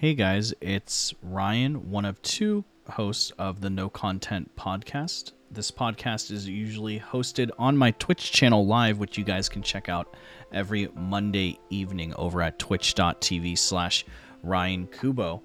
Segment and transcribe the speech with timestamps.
[0.00, 5.32] Hey guys, it's Ryan, one of two hosts of the No Content podcast.
[5.50, 9.88] This podcast is usually hosted on my Twitch channel live, which you guys can check
[9.88, 10.16] out
[10.52, 14.06] every Monday evening over at twitch.tv slash
[14.44, 15.42] Ryan Kubo.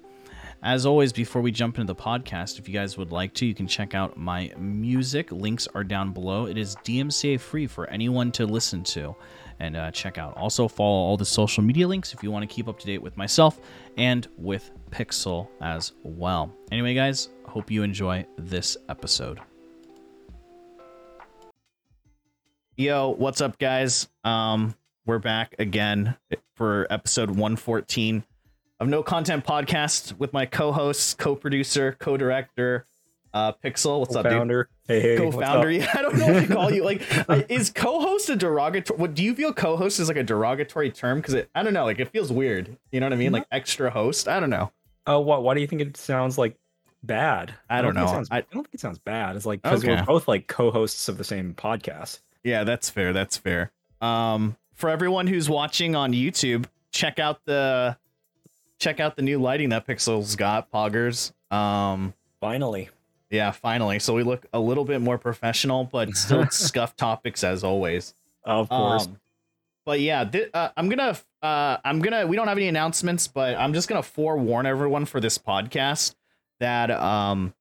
[0.64, 3.54] As always, before we jump into the podcast, if you guys would like to, you
[3.54, 5.30] can check out my music.
[5.30, 6.46] Links are down below.
[6.46, 9.14] It is DMCA free for anyone to listen to
[9.60, 10.34] and uh, check out.
[10.38, 13.02] Also, follow all the social media links if you want to keep up to date
[13.02, 13.60] with myself
[13.98, 16.50] and with Pixel as well.
[16.72, 19.40] Anyway, guys, hope you enjoy this episode.
[22.78, 24.08] Yo, what's up, guys?
[24.24, 24.74] Um,
[25.04, 26.16] we're back again
[26.54, 28.24] for episode 114
[28.80, 32.86] of No Content Podcast with my co-host, co-producer, co-director,
[33.32, 34.00] uh, Pixel.
[34.00, 34.32] What's up, dude?
[34.32, 34.68] Co-founder.
[34.86, 35.68] Hey, hey, Co-founder.
[35.68, 35.72] up?
[35.74, 36.84] Yeah, I don't know what to call you.
[36.84, 37.02] Like,
[37.50, 38.98] is co-host a derogatory?
[38.98, 41.18] What do you feel co-host is like a derogatory term?
[41.18, 41.84] Because it, I don't know.
[41.84, 42.76] Like, it feels weird.
[42.92, 43.32] You know what I mean?
[43.32, 44.28] Like extra host.
[44.28, 44.70] I don't know.
[45.06, 45.42] Oh, what?
[45.42, 46.56] Why do you think it sounds like
[47.02, 47.54] bad?
[47.68, 48.12] I don't think it know.
[48.12, 49.36] sounds- I- I, don't think it sounds bad.
[49.36, 49.94] It's like because Okay.
[49.94, 52.20] we're both like co-hosts of the same podcast.
[52.42, 53.12] Yeah, that's fair.
[53.12, 53.72] That's fair.
[54.00, 57.96] Um, for everyone who's watching on YouTube, check out the
[58.84, 61.32] check out the new lighting that Pixel's got, Poggers.
[61.50, 62.90] Um, Finally,
[63.30, 63.98] yeah, finally.
[63.98, 68.14] So we look a little bit more professional, but still scuff topics as always.
[68.44, 69.06] of course.
[69.06, 69.18] Um,
[69.86, 72.26] but yeah, thi- uh, I'm gonna, uh, I'm gonna.
[72.26, 76.14] We don't have any announcements, but I'm just gonna forewarn everyone for this podcast
[76.60, 77.54] that um,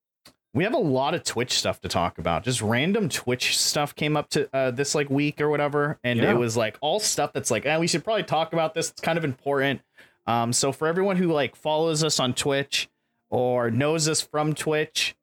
[0.54, 2.44] we have a lot of Twitch stuff to talk about.
[2.44, 6.32] Just random Twitch stuff came up to uh, this like week or whatever, and Yeah.
[6.32, 8.90] it was like all stuff that's like, eh, we should probably talk about this.
[8.92, 9.82] It's kind of important.
[10.26, 12.90] Um, so for everyone who like follows us on Twitch
[13.30, 15.16] or knows us from Twitch,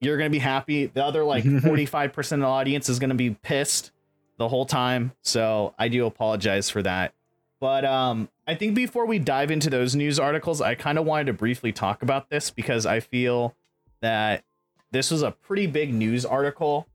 [0.00, 0.86] you're gonna be happy.
[0.86, 3.90] The other like 45% of the audience is gonna be pissed
[4.36, 5.12] the whole time.
[5.22, 7.12] So I do apologize for that.
[7.60, 11.26] But um, I think before we dive into those news articles, I kind of wanted
[11.26, 13.56] to briefly talk about this because I feel
[14.00, 14.44] that
[14.92, 16.86] this was a pretty big news article.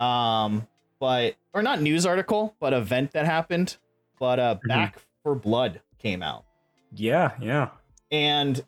[0.00, 0.66] Um,
[0.98, 3.76] but or not news article, but event that happened.
[4.18, 4.68] But uh, Mhm.
[4.68, 6.44] Back 4 Blood came out
[6.94, 7.70] yeah, yeah.
[8.10, 8.62] and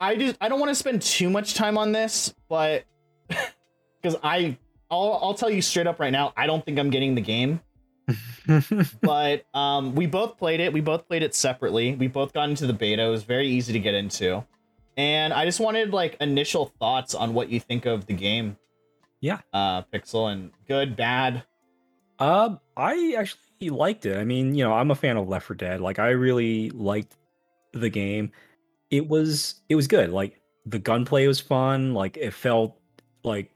[0.00, 2.84] I just I don't want to spend too much time on this, but
[3.28, 4.56] because I
[4.90, 7.60] I'll I'll tell you straight up right now, I don't think I'm getting the game.
[9.00, 10.72] But um, we both played it.
[10.72, 11.94] We both played it separately.
[11.94, 13.04] We both got into the beta.
[13.04, 14.44] It was very easy to get into,
[14.96, 18.56] and I just wanted like initial thoughts on what you think of the game.
[19.20, 19.38] Yeah.
[19.52, 21.44] Uh, Pixel and good, bad.
[22.18, 24.16] Um, I actually liked it.
[24.16, 25.80] I mean, you know, I'm a fan of Left 4 Dead.
[25.80, 27.16] Like, I really liked
[27.72, 28.30] the game.
[28.90, 30.10] It was it was good.
[30.10, 31.94] Like the gunplay was fun.
[31.94, 32.78] Like it felt
[33.24, 33.50] like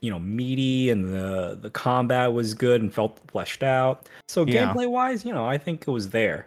[0.00, 4.08] you know meaty, and the the combat was good and felt fleshed out.
[4.28, 4.72] So Yeah.
[4.72, 6.46] gameplay wise, you know, I think it was there.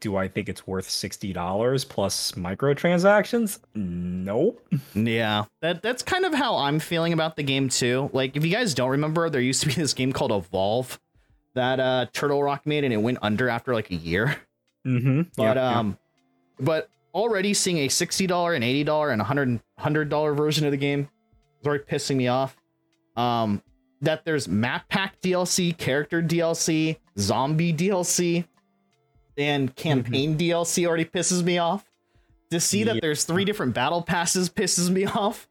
[0.00, 3.60] Do I think it's worth sixty dollars plus microtransactions?
[3.74, 4.66] Nope.
[4.94, 8.10] Yeah, that that's kind of how I'm feeling about the game too.
[8.12, 10.98] Like, if you guys don't remember, there used to be this game called Evolve
[11.56, 14.36] that uh, Turtle Rock made, and it went under after like a year.
[14.86, 15.22] Mm-hmm.
[15.36, 15.98] But um,
[16.60, 20.64] but already seeing a sixty dollar and eighty dollar and a hundred hundred dollar version
[20.64, 21.08] of the game
[21.60, 22.56] is already pissing me off.
[23.16, 23.62] Um,
[24.02, 28.44] that there's map pack DLC, character DLC, zombie DLC,
[29.36, 31.84] and campaign DLC already pisses me off.
[32.50, 35.48] To see that there's three different battle passes pisses me off.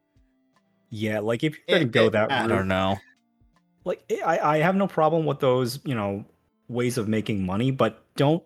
[0.90, 2.98] yeah, like if you're gonna It- go it- that I route, don't know.
[3.86, 6.26] Like eh, I, I have no problem with those you know
[6.68, 8.44] ways of making money but don't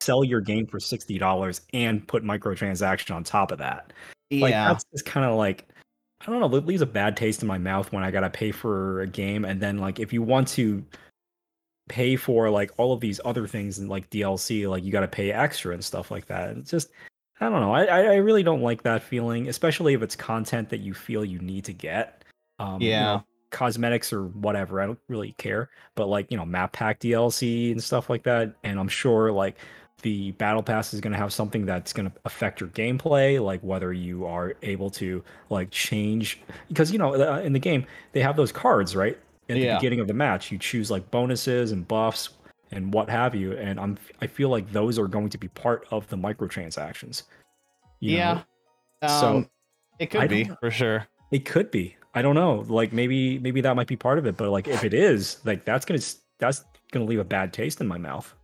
[0.00, 3.92] sell your game for $60 and put microtransaction on top of that.
[4.30, 5.68] Like yeah, that's just kind of like
[6.22, 8.50] i don't know it leaves a bad taste in my mouth when i gotta pay
[8.50, 10.82] for a game and then like if you want to
[11.88, 15.30] pay for like all of these other things and like dlc like you gotta pay
[15.30, 16.56] extra and stuff like that.
[16.56, 16.90] It's just
[17.40, 20.80] i don't know i i really don't like that feeling especially if it's content that
[20.80, 22.24] you feel you need to get.
[22.58, 23.04] Um you Yeah.
[23.04, 24.80] know, cosmetics or whatever.
[24.80, 25.70] I don't really care.
[25.94, 28.54] But like, you know, map pack DLC and stuff like that.
[28.64, 29.56] And I'm sure like
[30.02, 33.60] the battle pass is going to have something that's going to affect your gameplay, like
[33.62, 38.20] whether you are able to like change because you know uh, in the game they
[38.20, 39.18] have those cards right
[39.48, 39.72] at Yeah.
[39.74, 40.52] the beginning of the match.
[40.52, 42.30] You choose like bonuses and buffs
[42.72, 43.52] and what have you.
[43.56, 47.22] And I'm I feel like those are going to be part of the microtransactions.
[48.00, 48.42] you know?
[49.02, 49.08] yeah.
[49.20, 49.50] so, Um,
[49.98, 51.06] it could be for sure.
[51.32, 51.96] It could be.
[52.16, 52.64] I don't know.
[52.66, 55.66] Like maybe maybe that might be part of it, but like if it is, like
[55.66, 56.00] that's gonna
[56.38, 58.34] that's gonna leave a bad taste in my mouth.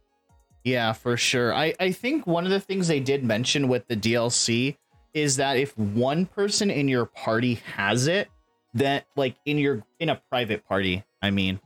[0.63, 1.55] Yeah, for sure.
[1.55, 4.77] I, I think one of the things they did mention with the DLC
[5.15, 8.29] is that if one person in your party has it,
[8.75, 11.59] that like in your in a private party, I mean,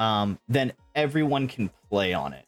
[0.00, 2.44] um, then everyone can play on it.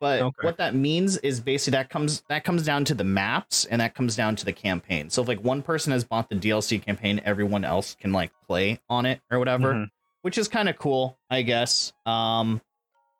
[0.00, 0.46] But Okay.
[0.46, 3.94] what that means is basically that comes that comes down to the maps and that
[3.94, 5.10] comes down to the campaign.
[5.10, 8.80] So if like one person has bought the DLC campaign, everyone else can like play
[8.88, 9.90] on it or whatever, Mhm.
[10.22, 11.92] which is kind of cool, I guess.
[12.06, 12.60] Um,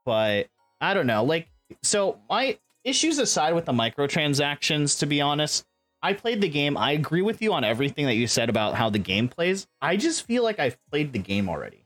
[0.04, 0.48] but
[0.80, 1.24] I don't know.
[1.24, 1.48] Like,
[1.82, 5.66] so my issues aside with the microtransactions, to be honest,
[6.02, 6.76] I played the game.
[6.76, 9.66] I agree with you on everything that you said about how the game plays.
[9.82, 11.84] I just feel like I've played the game already.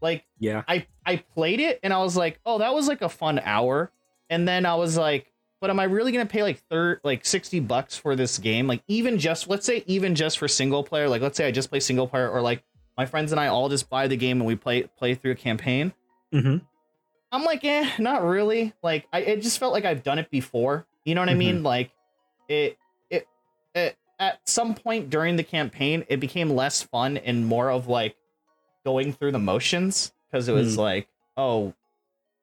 [0.00, 0.62] Like Yeah.
[0.68, 3.90] I I played it and I was like, oh, that was like a fun hour.
[4.30, 7.60] And then I was like, but am I really gonna pay like third like 60
[7.60, 8.66] bucks for this game?
[8.66, 11.70] Like even just let's say even just for single player, like let's say I just
[11.70, 12.62] play single player or like
[12.96, 15.36] my friends and I all just buy the game and we play play through a
[15.36, 15.92] campaign.
[16.32, 16.58] Mm-hmm.
[17.30, 18.72] I'm like, eh, not really.
[18.82, 20.86] Like I it just felt like I've done it before.
[21.04, 21.62] You know what I mean?
[21.62, 21.90] Like
[22.48, 22.76] it,
[23.10, 23.26] it
[23.74, 28.14] it at some point during the campaign, it became less fun and more of like
[28.84, 30.80] going through the motions because it was Hmm.
[30.80, 31.74] like, oh,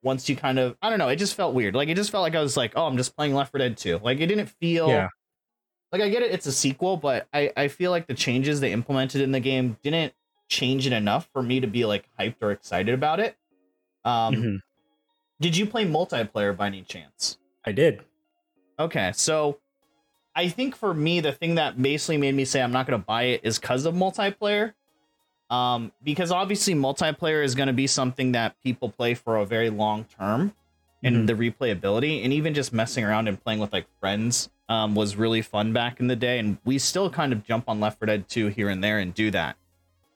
[0.06, 1.75] once you kind of I don't know, it just felt weird.
[1.75, 3.75] Like it just felt like I was like, oh, I'm just playing Left 4 Dead
[3.75, 4.00] 2.
[4.04, 5.07] Like it didn't feel Yeah.
[5.92, 8.72] like I get it, it's a sequel, but I I feel like the changes they
[8.72, 10.13] implemented in the game didn't
[10.48, 13.36] change it enough for me to be like hyped or excited about it.
[14.06, 14.60] Um, Mhm.
[15.42, 17.38] did you play multiplayer by any chance?
[17.66, 18.02] I did.
[18.80, 19.60] Okay, so
[20.36, 23.06] I think for me, the thing that basically made me say I'm not going to
[23.06, 24.74] buy it is because of multiplayer.
[25.50, 29.69] Um, because obviously multiplayer is going to be something that people play for a very
[29.69, 30.53] long term,
[31.03, 35.15] and the replayability, and even just messing around and playing with like friends, um, was
[35.15, 38.07] really fun back in the day, and we still kind of jump on Left 4
[38.07, 39.56] Dead 2 here and there and do that.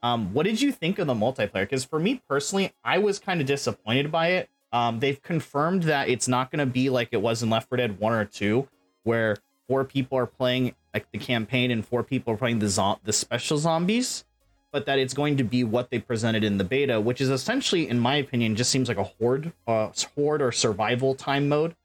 [0.02, 1.62] Um, what did you think of the multiplayer?
[1.62, 4.50] Because for me personally, I was kind of disappointed by it.
[4.72, 7.78] Um, they've confirmed that it's not going to be like it was in Left 4
[7.78, 8.68] Dead 1 or 2,
[9.04, 9.38] where
[9.68, 13.14] four people are playing like the campaign and four people are playing the zo- the
[13.14, 14.26] special zombies,
[14.72, 17.90] but that it's going to be what they presented in the beta, which is essentially,
[17.90, 21.76] in my opinion, just seems like a horde, uh, horde or survival time mode.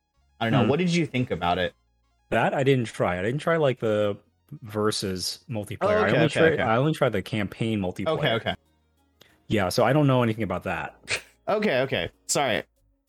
[0.41, 0.63] I don't know.
[0.65, 0.69] Hmm.
[0.71, 1.75] What did you think about it?
[2.31, 3.19] That I didn't try.
[3.19, 4.17] I didn't try like the
[4.63, 5.79] versus multiplayer.
[5.83, 6.63] Oh, I only okay, tried okay.
[6.63, 8.19] I only tried the campaign multiplayer.
[8.19, 8.55] Okay, okay.
[9.47, 10.97] Yeah, so I don't know anything about that.
[11.47, 12.11] Okay, okay.
[12.27, 12.63] Sorry.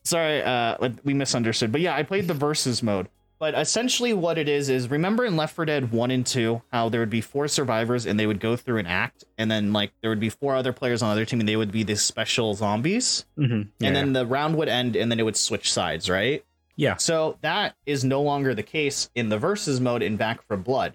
[0.03, 1.71] Sorry, uh we misunderstood.
[1.71, 3.07] But yeah, I played the versus mode.
[3.37, 6.89] But essentially what it is is remember in Left 4 Dead 1 and 2 how
[6.89, 9.91] there would be four survivors and they would go through an act and then like
[10.01, 11.95] there would be four other players on the other team and they would be the
[11.95, 13.69] special zombies Mm-hmm.
[13.79, 16.43] Yeah, and then the round would end and then it would switch sides, right?
[16.77, 16.95] yeah.
[16.97, 20.93] So that is no longer the case in the versus mode in Back 4 Blood.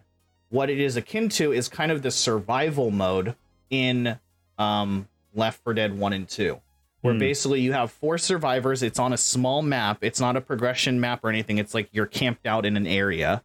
[0.49, 3.37] What it is akin to is kind of the survival mode
[3.71, 4.19] in
[4.59, 6.61] um, Left 4 Dead 1 and 2,
[7.03, 7.21] where Hmm.
[7.21, 8.83] basically you have four survivors.
[8.83, 9.99] It's on a small map.
[10.03, 11.59] It's not a progression map or anything.
[11.59, 13.43] It's like you're camped out in an area.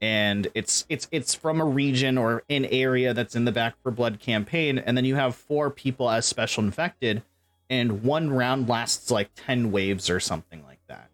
[0.00, 3.90] And it's it's it's from a region or an area that's in the Back 4
[3.90, 7.22] Blood campaign, and then you have four people as special infected,
[7.68, 11.08] and one round lasts like ten waves or something like that.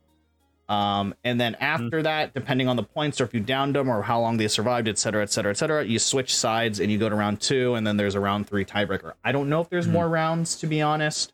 [0.75, 4.01] Um, and then after that, depending on the points or if you downed them or
[4.03, 6.97] how long they survived, et cetera, et cetera, et cetera, you switch sides and you
[6.99, 9.13] go to round two, and then there's a round three tiebreaker.
[9.23, 9.93] I don't know if there's Mhm.
[9.93, 11.34] more rounds to be honest,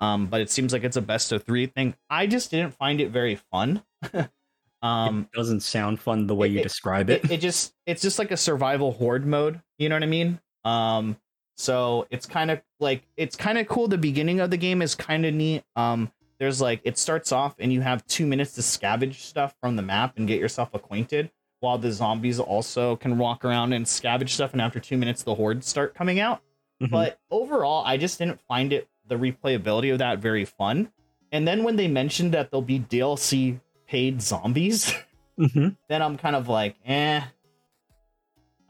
[0.00, 1.94] um, but it seems like it's a best of three thing.
[2.10, 3.82] I just didn't find it very fun.
[4.82, 7.24] um, it doesn't sound fun the way it- you describe it.
[7.24, 10.38] it, it just it's just like a survival horde mode you know what i mean
[10.64, 11.16] um
[11.56, 14.94] so it's kind of like it's kind of cool the beginning of the game is
[14.94, 18.60] kind of neat um there's like it starts off and you have two minutes to
[18.60, 23.44] scavenge stuff from the map and get yourself acquainted while the zombies also can walk
[23.44, 26.42] around and scavenge stuff and after two minutes the hordes start coming out
[26.82, 26.90] Mhm.
[26.90, 30.90] but overall i just didn't find it the replayability of that very fun
[31.32, 34.92] and then when they mentioned that there'll be dlc paid zombies
[35.38, 35.76] Mhm.
[35.88, 37.20] then I'm kind of like, eh.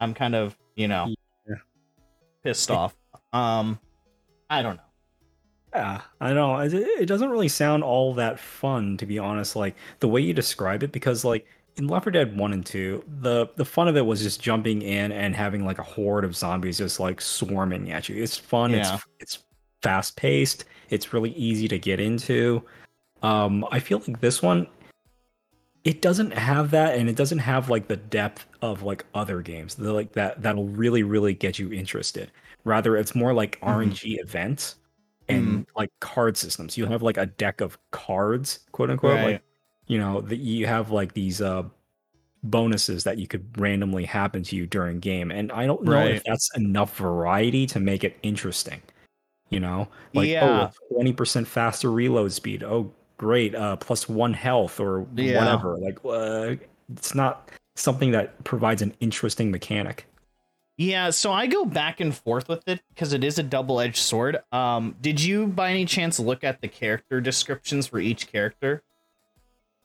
[0.01, 1.13] I'm kind of, you know,
[1.47, 1.55] Yeah.
[2.43, 2.93] pissed off.
[3.31, 3.79] Um,
[4.49, 4.83] I don't know.
[5.73, 6.57] Yeah, I know.
[6.59, 9.55] It, it doesn't really sound all that fun, to be honest.
[9.55, 11.45] Like the way you describe it, because like
[11.77, 14.81] in Left 4 Dead One and Two, the the fun of it was just jumping
[14.81, 18.21] in and having like a horde of zombies just like swarming at you.
[18.21, 18.71] It's fun.
[18.71, 18.95] Yeah.
[18.95, 19.43] It's it's
[19.87, 20.65] fast paced.
[20.89, 22.61] It's really easy to get into.
[23.23, 24.67] Um, I feel like this one,
[25.85, 29.75] it doesn't have that, and it doesn't have like the depth of like other games.
[29.75, 32.31] The like that that'll really really get you interested.
[32.65, 33.59] Rather, it's more like.
[33.61, 34.75] RNG events
[35.29, 36.77] and like card systems.
[36.77, 39.15] You have like a deck of cards, quote unquote.
[39.15, 39.25] Right.
[39.33, 39.41] Like
[39.87, 41.63] you know, that you have like these uh
[42.43, 45.31] bonuses that you could randomly happen to you during game.
[45.31, 46.15] And I don't know Right.
[46.15, 48.81] if that's enough variety to make it interesting.
[49.49, 50.69] You know, like Yeah.
[50.69, 52.63] oh, twenty percent faster reload speed.
[52.63, 55.37] Oh, great, uh, plus one health or Yeah.
[55.37, 55.77] whatever.
[55.77, 56.55] Like, uh,
[56.93, 60.05] it's not something that provides an interesting mechanic.
[60.77, 64.37] Yeah, so I go back and forth with it because it is a double-edged sword.
[64.51, 68.83] Um, did you by any chance look at the character descriptions for each character?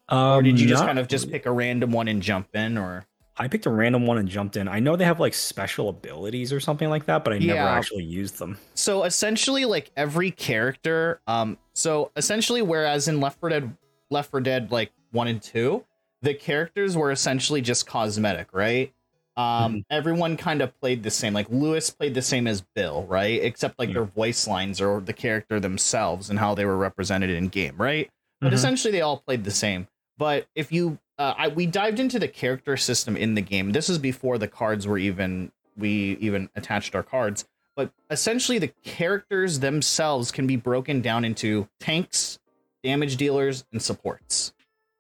[0.09, 2.76] Um, or did you just kind of just pick a random one and jump in
[2.76, 3.07] or
[3.38, 4.68] I picked a random one and jumped in.
[4.68, 8.04] I know they have like special abilities or something like that, but I never actually
[8.04, 8.58] used them.
[8.74, 13.76] so essentially like every character um so essentially whereas in left 4 dead
[14.10, 15.84] left 4 dead like 1 and 2
[16.20, 18.92] the characters were essentially just cosmetic right
[19.38, 19.84] um Mhm.
[19.90, 23.78] everyone kind of played the same like lewis played the same as bill right except
[23.78, 23.94] like Yeah.
[23.94, 28.10] their voice lines or the character themselves and how they were represented in game right
[28.42, 28.54] but Mhm.
[28.54, 32.28] essentially they all played the same but if you uh, I, we dived into the
[32.28, 33.73] character system in the game.
[33.73, 37.47] This is before the cards were even we even attached our cards.
[37.75, 42.38] But essentially the characters themselves can be broken down into tanks
[42.83, 44.52] damage dealers and supports.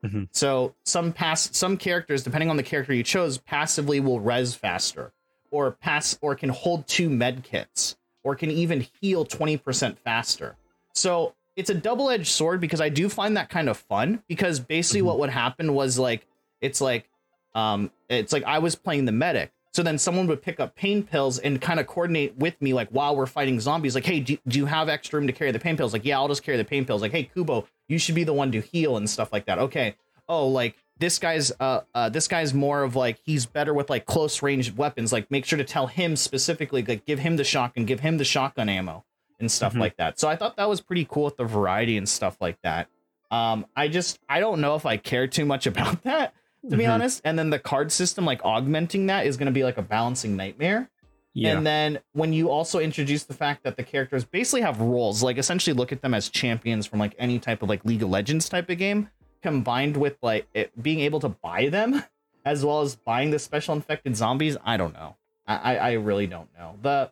[0.04, 0.28] Mhm.
[0.32, 5.12] so some pass some characters depending on the character you chose passively will res faster
[5.52, 10.56] or pass or can hold two med kits or can even heal 20% faster.
[10.92, 15.00] So it's a double-edged sword because i do find that kind of fun because basically
[15.02, 15.04] Mhm.
[15.06, 16.26] what would happen was like
[16.60, 17.08] it's like
[17.54, 19.52] um it's like i was playing the medic.
[19.74, 22.88] So then someone would pick up pain pills and kind of coordinate with me like
[22.90, 25.58] while we're fighting zombies like hey do, do you have extra room to carry the
[25.58, 25.92] pain pills?
[25.94, 27.00] Like yeah i'll just carry the pain pills.
[27.00, 29.58] Like hey kubo you should be the one to heal and stuff like that.
[29.58, 29.94] Okay.
[30.28, 34.04] Oh like this guy's uh, uh this guy's more of like he's better with like
[34.04, 35.10] close range weapons.
[35.12, 38.24] Like make sure to tell him specifically like give him the shotgun give him the
[38.24, 39.04] shotgun ammo
[39.42, 39.80] and stuff Mhm.
[39.80, 42.56] like that so i thought that was pretty cool with the variety and stuff like
[42.62, 42.88] that
[43.30, 46.32] um i just i don't know if i care too much about that
[46.70, 46.92] to be Mhm.
[46.94, 49.82] honest and then the card system like augmenting that is going to be like a
[49.82, 50.88] balancing nightmare
[51.34, 51.56] Yeah.
[51.56, 55.38] and then when you also introduce the fact that the characters basically have roles, like
[55.38, 58.48] essentially look at them as champions from like any type of like League of Legends
[58.50, 59.08] type of game,
[59.42, 62.04] combined with like it being able to buy them
[62.44, 65.16] as well as buying the special infected zombies, I don't know.
[65.46, 66.76] I, I I really don't know.
[66.82, 67.10] The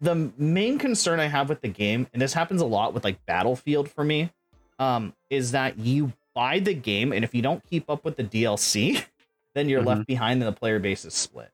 [0.00, 3.24] the main concern I have with the game, and this happens a lot with like
[3.26, 4.30] Battlefield for me,
[4.78, 8.24] um, is that you buy the game and if you don't keep up with the
[8.24, 9.04] DLC,
[9.54, 11.50] then you're left behind and the player base is split.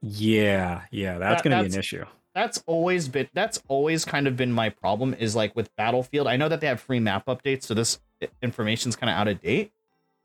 [0.00, 2.04] yeah, yeah, that's That- gonna be an issue.
[2.34, 6.34] that's always been that's always kind of been my problem is like with battlefield i
[6.36, 8.00] know that they have free map updates so this
[8.42, 9.70] information's kind of out of date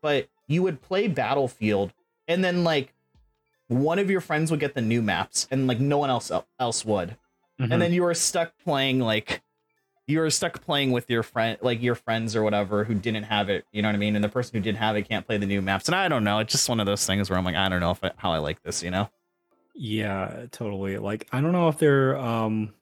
[0.00, 1.92] but you would play battlefield
[2.26, 2.94] and then like
[3.66, 6.82] one of your friends would get the new maps and like no one else else
[6.84, 7.14] would
[7.60, 7.72] Mhm.
[7.72, 9.42] and then you were stuck playing like
[10.06, 13.48] you were stuck playing with your friend like your friends or whatever who didn't have
[13.50, 15.36] it you know what i mean and the person who did have it can't play
[15.38, 17.44] the new maps and i don't know it's just one of those things where i'm
[17.44, 19.08] like i don't know if I, how i like this you know
[19.74, 20.98] Yeah, totally.
[20.98, 22.74] Like I don't know if they're um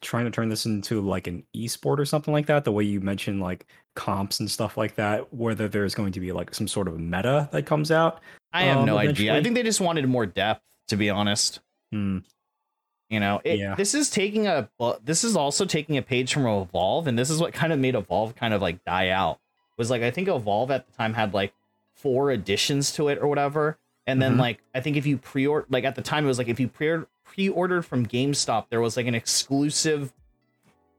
[0.00, 3.00] trying to turn this into like an esport or something like that, the way you
[3.00, 6.86] mentioned like comps and stuff like that, whether there's going to be like some sort
[6.86, 8.20] of meta that comes out.
[8.52, 11.58] i have Um, no idea i think they just wanted more depth to be honest
[11.92, 12.18] Hmm.
[13.10, 13.74] You know, it, Yeah.
[13.74, 14.68] this is taking a
[15.02, 17.94] this is also taking a page from Evolve, and this is what kind of made
[17.94, 19.38] Evolve kind of like die out.
[19.78, 21.52] Was like I think Evolve at the time had like
[21.94, 24.40] four additions to it or whatever, and then Mhm.
[24.40, 26.68] like I think if you pre-order like at the time it was like if you
[26.68, 30.12] pre pre-ordered from GameStop, there was like an exclusive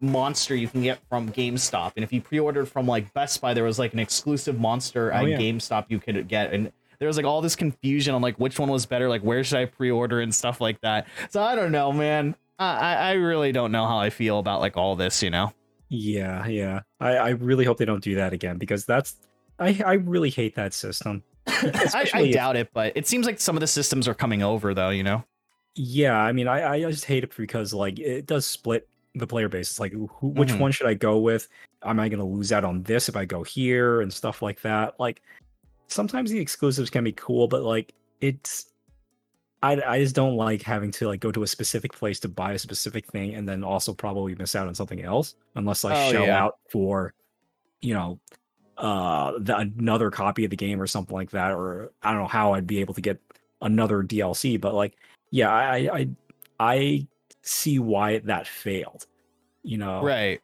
[0.02, 3.64] monster you can get from GameStop, and if you pre-ordered from like Best Buy, there
[3.66, 5.38] was like an exclusive monster at Oh, yeah.
[5.38, 8.70] GameStop you could get, and there was like all this confusion on like which one
[8.70, 11.08] was better, like where should I pre-order and stuff like that.
[11.30, 12.36] So I don't know, man.
[12.60, 15.54] I I really don't know how I feel about like all this, you know.
[15.88, 16.82] Yeah, yeah.
[17.00, 19.16] I, I really hope they don't do that again because that's
[19.60, 21.24] I, I really hate that system.
[21.48, 24.14] I, I Especially if- doubt it, but it seems like some of the systems are
[24.14, 24.90] coming over, though.
[24.90, 25.24] You know.
[25.76, 29.48] Yeah, I mean, I, I just hate it because like it does split the player
[29.48, 29.70] base.
[29.72, 30.60] It's like, who, which Mhm.
[30.60, 31.48] one should I go with?
[31.84, 34.62] Am I going to lose out on this if I go here and stuff like
[34.62, 35.00] that?
[35.00, 35.22] Like,
[35.90, 38.68] sometimes the exclusives can be cool, but like it's,
[39.62, 42.54] I I just don't like having to like go to a specific place to buy
[42.54, 46.12] a specific thing and then also probably miss out on something else unless I Oh,
[46.12, 46.44] shell yeah.
[46.44, 47.14] out for,
[47.82, 48.20] you know,
[48.78, 52.28] uh the, another copy of the game or something like that or i don't know
[52.30, 53.20] how i'd be able to get
[53.62, 54.96] another dlc but like
[55.32, 56.10] yeah i i
[56.62, 57.08] i
[57.42, 59.06] see why that failed
[59.64, 60.40] you know Right.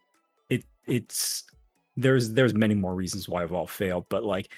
[0.50, 1.44] it it's
[1.96, 4.50] there's there's many more reasons why evolve failed but like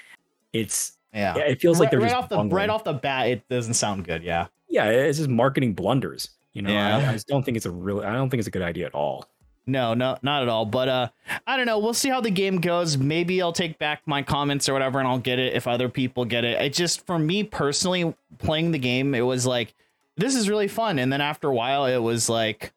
[0.52, 1.34] it's Yeah.
[1.36, 3.74] yeah, it feels like they're right just off the right off the bat, it doesn't
[3.74, 4.22] sound good.
[4.22, 4.46] Yeah.
[4.68, 6.98] yeah it's just marketing blunders you know Yeah.
[6.98, 8.86] I, I just don't think it's a really i don't think it's a good idea
[8.86, 9.26] at all
[9.66, 10.64] No, no, not at all.
[10.64, 11.08] But uh,
[11.46, 11.78] I don't know.
[11.78, 12.96] We'll see how the game goes.
[12.96, 16.24] Maybe I'll take back my comments or whatever, and I'll get it if other people
[16.24, 16.58] get it.
[16.58, 19.74] It just for me personally, playing the game, it was like
[20.16, 22.72] this is really fun, and then after a while, it was like.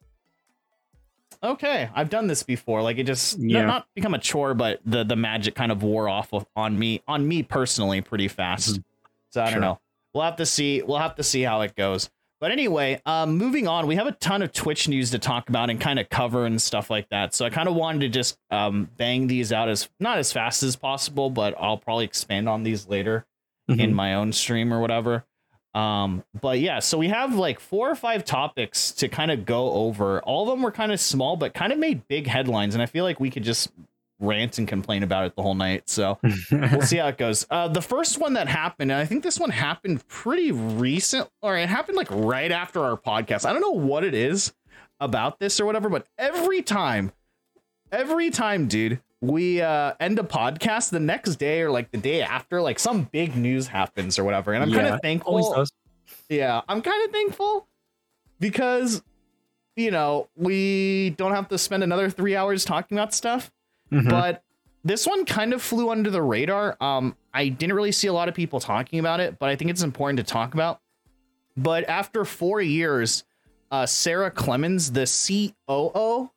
[1.43, 2.81] Okay, I've done this before.
[2.81, 3.65] Like it just not- Yeah.
[3.65, 7.01] not become a chore, but the the magic kind of wore off of, on me
[7.07, 8.75] on me personally pretty fast.
[8.75, 8.83] Mhm.
[9.31, 9.79] So I don't know.
[10.13, 10.81] We'll have to see.
[10.81, 12.09] We'll have to see how it goes.
[12.39, 15.69] But anyway, um, moving on, we have a ton of Twitch news to talk about
[15.69, 17.35] and kind of cover and stuff like that.
[17.35, 20.63] So I kind of wanted to just um, bang these out as not as fast
[20.63, 23.25] as possible, but I'll probably expand on these later
[23.69, 23.79] mm-hmm.
[23.79, 25.23] in my own stream or whatever.
[25.73, 29.71] Um, but yeah, so we have like four or five topics to kind of go
[29.71, 30.21] over.
[30.23, 32.85] All of them were kind of small, but kind of made big headlines, and I
[32.85, 33.71] feel like we could just
[34.19, 35.89] rant and complain about it the whole night.
[35.89, 36.19] So
[36.51, 37.45] we'll see how it goes.
[37.49, 41.57] Uh, the first one that happened, and I think this one happened pretty recent, or
[41.57, 43.45] it happened like right after our podcast.
[43.45, 44.53] I don't know what it is
[44.99, 47.11] about this or whatever, but every time,
[47.91, 52.21] every time, dude, we uh, end a podcast the next day or like the day
[52.21, 54.53] after, like some big news happens or whatever.
[54.53, 55.65] And I'm yeah, kind of thankful.
[56.27, 57.67] Yeah, I'm kind of thankful
[58.39, 59.03] because,
[59.75, 63.51] you know, we don't have to spend another three hours talking about stuff.
[63.91, 64.09] Mm-hmm.
[64.09, 64.43] But
[64.83, 66.75] this one kind of flew under the radar.
[66.81, 69.69] Um, I didn't really see a lot of people talking about it, but I think
[69.69, 70.81] it's important to talk about.
[71.55, 73.23] But after four years,
[73.69, 76.31] uh, Sara Clemens, the COO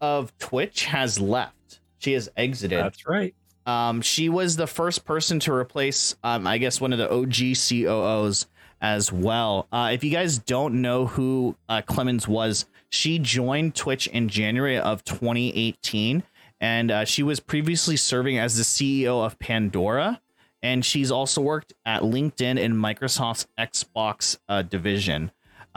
[0.00, 1.54] of Twitch, has left.
[2.00, 2.78] She has exited.
[2.78, 3.34] That's right.
[3.66, 7.56] Um, she was the first person to replace, um, I guess, one of the OG
[7.56, 8.46] COOs
[8.80, 9.68] as well.
[9.70, 14.78] Uh, if you guys don't know who uh, Clemens was, she joined Twitch in January
[14.78, 16.22] of 2018,
[16.60, 20.20] and uh, she was previously serving as the CEO of Pandora.
[20.62, 25.30] And she's also worked at LinkedIn in Microsoft's Xbox uh, division.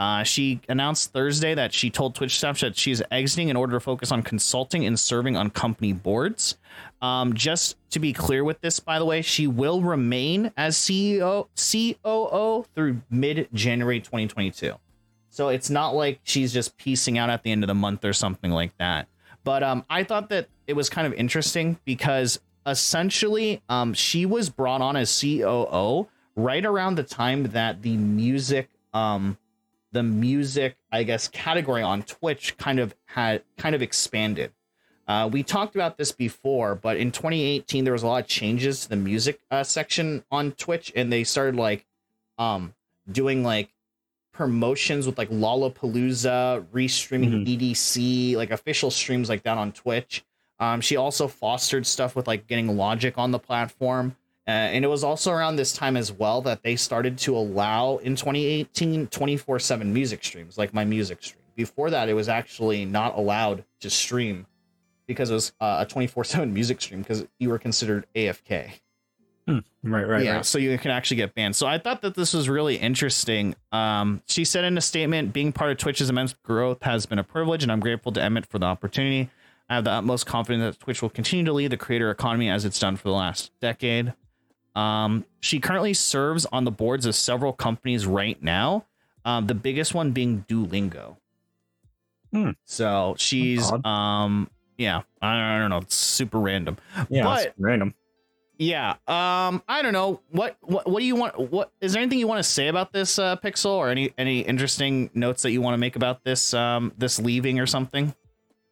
[0.04, 3.80] Uh, she announced Thursday that she told Twitch staff that she's exiting in order to
[3.80, 6.58] focus on consulting and serving on company boards.
[7.00, 11.46] Um, just to be clear with this, by the way, she will remain as CEO
[11.56, 14.74] COO through mid January 2022.
[15.30, 18.12] So it's not like she's just piecing out at the end of the month or
[18.12, 19.08] something like that.
[19.42, 24.50] But um, I thought that it was kind of interesting because essentially um, she was
[24.50, 29.38] brought on as COO right around the time that the music um,
[29.94, 34.52] the music, I guess, category on Twitch kind of had kind of expanded.
[35.06, 38.82] Uh, we talked about this before, but in 2018 there was a lot of changes
[38.82, 41.86] to the music uh, section on Twitch, and they started like
[42.38, 42.74] um,
[43.10, 43.70] doing like
[44.32, 47.70] promotions with like Lollapalooza, restreaming mm-hmm.
[47.70, 50.24] EDC, like official streams like that on Twitch.
[50.58, 54.16] Um, she also fostered stuff with like getting Logic on the platform.
[54.46, 57.96] Uh, and it was also around this time as well that they started to allow
[57.98, 61.40] in 2018 24 7 music streams, like my music stream.
[61.56, 64.46] Before that, it was actually not allowed to stream
[65.06, 68.72] because it was uh, a 24 7 music stream because you were considered AFK.
[69.46, 69.58] Hmm.
[69.82, 70.36] Right, right, yeah.
[70.36, 70.46] Right.
[70.46, 71.54] So you can actually get banned.
[71.54, 73.54] So I thought that this was really interesting.
[73.72, 77.24] Um, she said in a statement, being part of Twitch's immense growth has been a
[77.24, 79.30] privilege, and I'm grateful to Emmett for the opportunity.
[79.68, 82.64] I have the utmost confidence that Twitch will continue to lead the creator economy as
[82.64, 84.14] it's done for the last decade.
[84.74, 88.86] Um, she currently serves on the boards of several companies right now.
[89.24, 91.16] Um, the biggest one being Duolingo.
[92.32, 92.50] Hmm.
[92.64, 96.76] So she's um yeah, I don't, I don't know, it's super random.
[97.08, 97.94] Yeah, but, random.
[98.58, 98.90] Yeah.
[99.08, 100.20] Um, I don't know.
[100.30, 102.92] What what what do you want what is there anything you want to say about
[102.92, 106.54] this uh pixel or any any interesting notes that you want to make about this
[106.54, 108.14] um this leaving or something?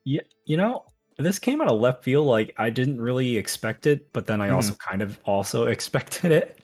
[0.04, 0.84] Yeah, you know,
[1.18, 2.26] this came out of left field.
[2.26, 4.56] Like I didn't really expect it, but then I mm-hmm.
[4.56, 6.58] also kind of also expected it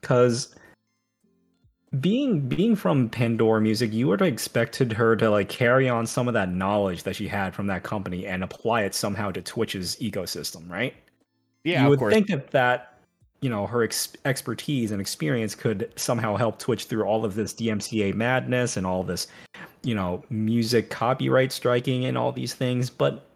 [0.00, 0.54] because
[2.00, 6.28] being being from Pandora Music, you would have expected her to like carry on some
[6.28, 9.96] of that knowledge that she had from that company and apply it somehow to Twitch's
[9.96, 10.94] ecosystem, right?
[11.64, 12.12] Yeah, you would course.
[12.12, 12.98] think that that
[13.40, 17.54] you know her ex- expertise and experience could somehow help Twitch through all of this
[17.54, 19.28] DMCA madness and all this,
[19.82, 23.27] you know, music copyright striking and all these things, but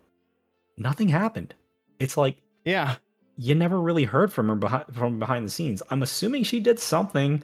[0.76, 1.54] nothing happened.
[1.98, 2.96] It's like yeah,
[3.37, 5.82] you never really heard from her behind from behind the scenes.
[5.90, 7.42] I'm assuming she did something.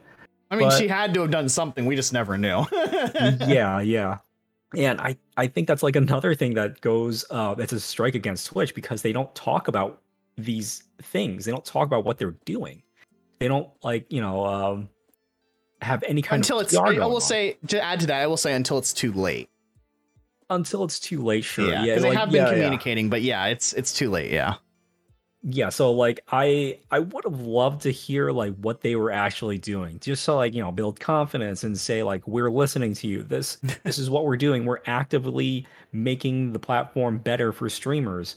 [0.51, 0.77] I mean, but...
[0.77, 1.85] she had to have done something.
[1.85, 2.65] We just never knew.
[2.71, 4.17] yeah, yeah.
[4.75, 8.47] And I, I think that's like another thing that goes uh that's a strike against
[8.47, 10.01] Twitch because they don't talk about
[10.37, 11.45] these things.
[11.45, 12.83] They don't talk about what they're doing.
[13.39, 14.89] They don't like, you know, um
[15.81, 17.21] have any kind until of it's I will on.
[17.21, 19.49] say to add to that, I will say until it's too late
[20.49, 21.43] until it's too late.
[21.43, 23.09] Sure, yeah, because yeah, like, they have been yeah, communicating, yeah.
[23.09, 24.31] but yeah, it's it's too late.
[24.31, 24.55] Yeah,
[25.43, 25.69] yeah.
[25.69, 29.99] So like, I I would have loved to hear like what they were actually doing,
[29.99, 33.23] just so like you know build confidence and say like we're listening to you.
[33.23, 34.65] This this is what we're doing.
[34.65, 38.35] We're actively making the platform better for streamers,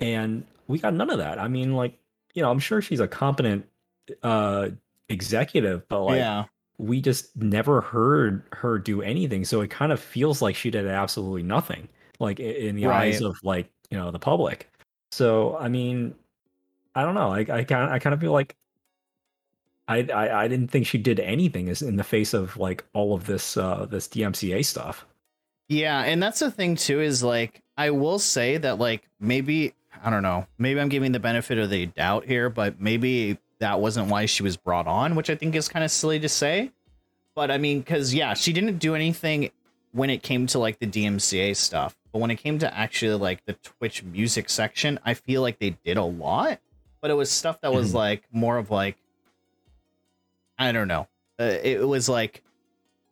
[0.00, 1.38] and we got none of that.
[1.38, 1.98] I mean, like
[2.34, 3.66] you know, I'm sure she's a competent
[4.22, 4.70] uh
[5.08, 6.18] executive, but like.
[6.18, 6.44] Yeah
[6.80, 9.44] we just never heard her do anything.
[9.44, 11.88] So it kind of feels like she did absolutely nothing,
[12.18, 13.08] like in the right.
[13.08, 14.70] eyes of like you know the public.
[15.12, 16.14] So I mean,
[16.94, 17.30] I don't know.
[17.30, 18.56] I I kind I kind of feel like
[19.88, 23.14] I, I I didn't think she did anything is in the face of like all
[23.14, 25.06] of this uh this DMCA stuff.
[25.68, 30.08] Yeah, and that's the thing too is like I will say that like maybe I
[30.08, 34.08] don't know, maybe I'm giving the benefit of the doubt here, but maybe that wasn't
[34.08, 36.72] why she was brought on, which I think is kind of silly to say.
[37.34, 39.50] But I mean, because yeah, she didn't do anything
[39.92, 41.96] when it came to like the DMCA stuff.
[42.12, 45.70] But when it came to actually like the Twitch music section, I feel like they
[45.84, 46.58] did a lot.
[47.00, 47.94] But it was stuff that was Mhm.
[47.94, 48.96] like more of like,
[50.58, 51.06] I don't know.
[51.38, 52.42] Uh, it was like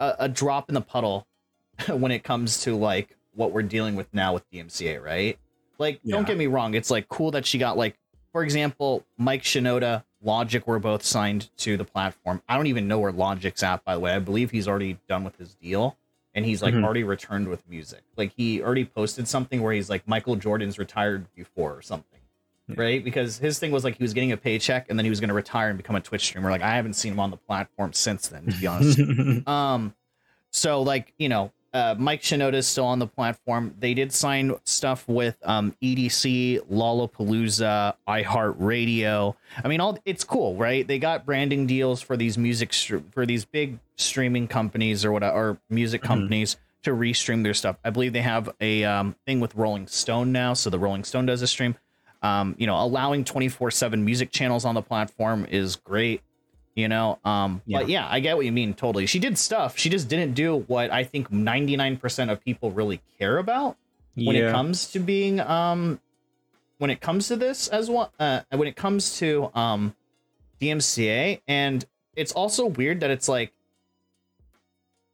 [0.01, 1.27] a, a drop in the puddle
[1.89, 5.39] when it comes to like what we're dealing with now with DMCA, right?
[5.79, 6.75] Like, don't get me wrong.
[6.75, 7.97] It's like cool that she got like,
[8.33, 12.43] for example, Mike Shinoda, Logic were both signed to the platform.
[12.49, 14.13] I don't even know where Logic's at, by the way.
[14.13, 15.97] I believe he's already done with his deal
[16.35, 16.85] and he's like Mhm.
[16.85, 18.03] already returned with music.
[18.17, 22.19] Like he already posted something where he's like Michael Jordan's retired before or something.
[22.67, 22.75] Yeah.
[22.79, 23.03] Right?
[23.05, 25.29] Because his thing was like he was getting a paycheck and then he was going
[25.29, 26.51] to retire and become a Twitch streamer.
[26.51, 28.99] Like I haven't seen him on the platform since then, to be honest.
[29.49, 29.95] Um,
[30.51, 33.75] so like you know, uh, Mike Shinoda is still on the platform.
[33.79, 39.35] They did sign stuff with um EDC, Lollapalooza, iHeartRadio.
[39.65, 40.87] I mean, all it's cool, right?
[40.87, 42.73] They got branding deals for these music
[43.13, 46.07] for these big streaming companies or what or music Mhm.
[46.07, 47.77] companies to restream their stuff.
[47.85, 51.27] I believe they have a um, thing with Rolling Stone now, so the Rolling Stone
[51.27, 51.77] does a stream.
[52.23, 56.23] Um, you know, allowing twenty four seven music channels on the platform is great
[56.79, 57.19] you know?
[57.25, 57.79] Um Yeah.
[57.81, 58.07] but yeah.
[58.11, 59.07] i get what you mean totally.
[59.07, 59.77] She did stuff.
[59.79, 63.77] She just didn't do what i think 99% of people really care about
[64.15, 66.01] when it comes to being um
[66.79, 69.95] when it comes to this as well uh when it comes to um
[70.61, 71.85] dmca and
[72.17, 73.53] it's also weird that it's like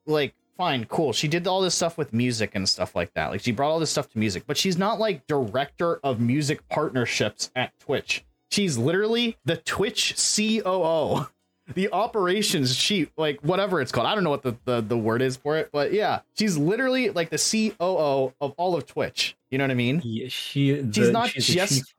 [0.07, 1.13] like fine cool.
[1.13, 3.31] She did all this stuff with music and stuff like that.
[3.31, 6.67] Like she brought all this stuff to music but she's not like director of music
[6.69, 8.25] partnerships at twitch.
[8.51, 11.27] She's literally the twitch coo
[11.73, 15.23] the operations chief like whatever it's called i don't know what the, the the word
[15.23, 19.35] is for it but yeah she's literally like the coo of all of twitch.
[19.51, 20.03] You know what i mean?
[20.05, 21.95] Yeah, she the, She's not the just-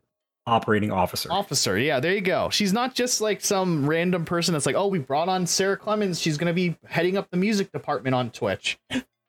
[0.46, 1.32] operating officer.
[1.32, 2.50] officer yeah there you go.
[2.52, 6.22] She's not just like some random person that's like oh we brought on sara clemens.
[6.22, 8.78] She's gonna be heading up the music department on twitch.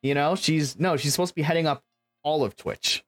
[0.03, 1.83] You know she's no she's supposed to be heading up
[2.23, 3.03] all of twitch.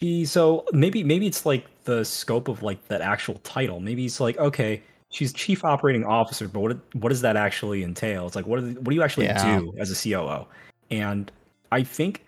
[0.00, 3.80] She so maybe maybe it's like the scope of like that actual title.
[3.80, 4.82] Maybe it's like okay,
[5.14, 8.26] she's chief operating officer, but what what does that actually entail?
[8.26, 9.60] It's like what do, what do you actually Yeah.
[9.60, 10.46] do as a COO?
[10.90, 11.30] And
[11.72, 12.24] I think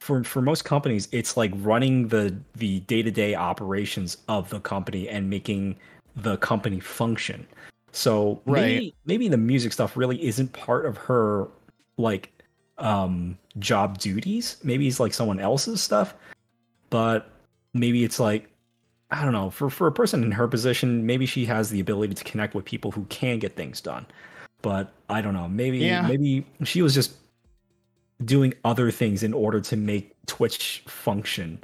[0.00, 4.60] for for most companies, it's like running the the day to day operations of the
[4.60, 5.76] company and making
[6.16, 7.46] the company function.
[7.92, 11.48] So maybe maybe the music stuff really isn't part of her
[11.96, 12.32] like
[12.78, 14.56] um job duties.
[14.64, 16.14] Maybe it's like someone else's stuff
[16.90, 17.30] but
[17.72, 18.48] maybe it's like
[19.10, 22.14] I don't know, for for a person in her position, maybe she has the ability
[22.14, 24.06] to connect with people who can get things done.
[24.62, 26.02] But I don't know, maybe Yeah.
[26.06, 27.14] maybe she was just
[28.24, 31.62] doing other things in order to make Twitch function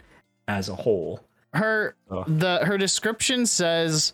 [0.48, 1.20] as a whole.
[1.54, 1.94] her
[2.26, 4.12] the her description says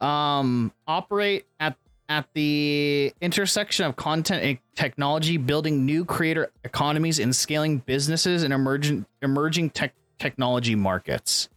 [0.00, 1.76] um operate at
[2.08, 8.52] at the intersection of content and technology building new creator economies and scaling businesses in
[8.52, 11.48] emerging emerging tech technology markets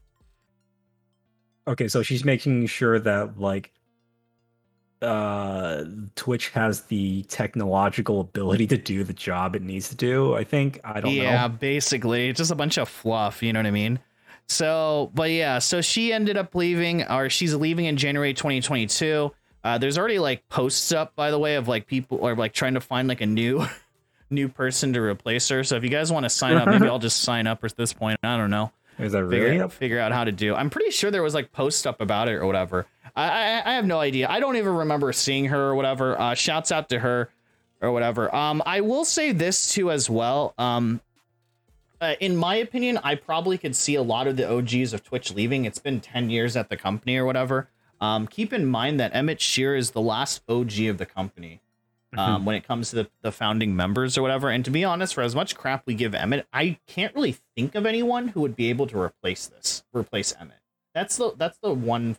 [1.68, 3.72] Okay, so she's making sure that like
[5.02, 5.84] uh
[6.16, 10.36] Twitch has the technological ability to do the job it needs to do.
[10.36, 10.80] I think.
[10.84, 11.30] I don't yeah know.
[11.30, 14.00] Yeah, basically it's just a bunch of fluff you know what i mean?
[14.48, 19.32] So but yeah so she ended up leaving or she's leaving in january 2022
[19.64, 22.76] uh, there's already like posts up by the way of like people or like trying
[22.76, 23.66] to find like a new
[24.30, 25.64] new person to replace her.
[25.64, 27.92] So if you guys want to sign up maybe i'll just sign up at this
[27.92, 28.20] point.
[28.24, 29.70] I don't know Is that figure, really?
[29.70, 30.56] figure out how to do.
[30.56, 32.86] I'm pretty sure there was like posts up about it or whatever.
[33.16, 34.28] I, I i have no idea.
[34.30, 36.20] I don't even remember seeing her or whatever.
[36.20, 37.30] Uh shouts out to her
[37.82, 38.34] or whatever.
[38.34, 40.54] Um i will say this too as well.
[40.58, 41.02] Um
[42.02, 45.34] uh, in my opinion i probably could see a lot of the og's of twitch
[45.34, 45.66] leaving.
[45.66, 47.70] It's been 10 years at the company or whatever.
[48.00, 51.62] Um keep in mind that emmett shear is the last og of the company
[52.18, 54.50] um, when it comes to the, the founding members or whatever.
[54.50, 57.76] And to be honest, for as much crap we give Emmett, I can't really think
[57.76, 60.58] of anyone who would be able to replace this, replace Emmett.
[60.94, 62.18] That's the that's the one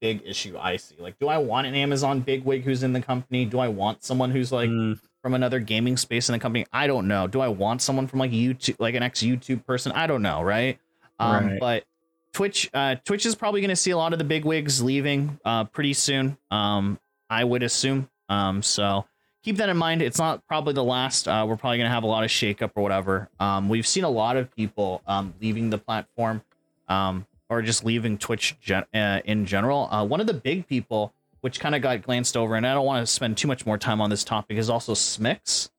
[0.00, 0.96] big issue I see.
[0.98, 3.44] Like, do I want an Amazon bigwig who's in the company?
[3.44, 6.66] Do I want someone who's like Mm, from another gaming space in the company?
[6.72, 7.26] I don't know.
[7.26, 9.92] Do I want someone from like YouTube, like an ex YouTube person?
[9.92, 10.78] I don't know, right?
[11.18, 11.60] Um, Right.
[11.60, 11.84] But
[12.32, 15.38] Twitch, uh, Twitch is probably going to see a lot of the big wigs leaving
[15.44, 16.38] uh, pretty soon.
[16.50, 18.08] Um, I would assume.
[18.28, 19.04] Um, so
[19.42, 20.02] keep that in mind.
[20.02, 21.26] It's not probably the last.
[21.28, 23.28] Uh, we're probably going to have a lot of shakeup or whatever.
[23.38, 26.42] Um, we've seen a lot of people um, leaving the platform
[26.88, 29.88] um, or just leaving Twitch gen- uh, in general.
[29.90, 32.84] Uh, one of the big people which kind of got glanced over, and I don't
[32.84, 35.70] want to spend too much more time on this topic, is also Smix.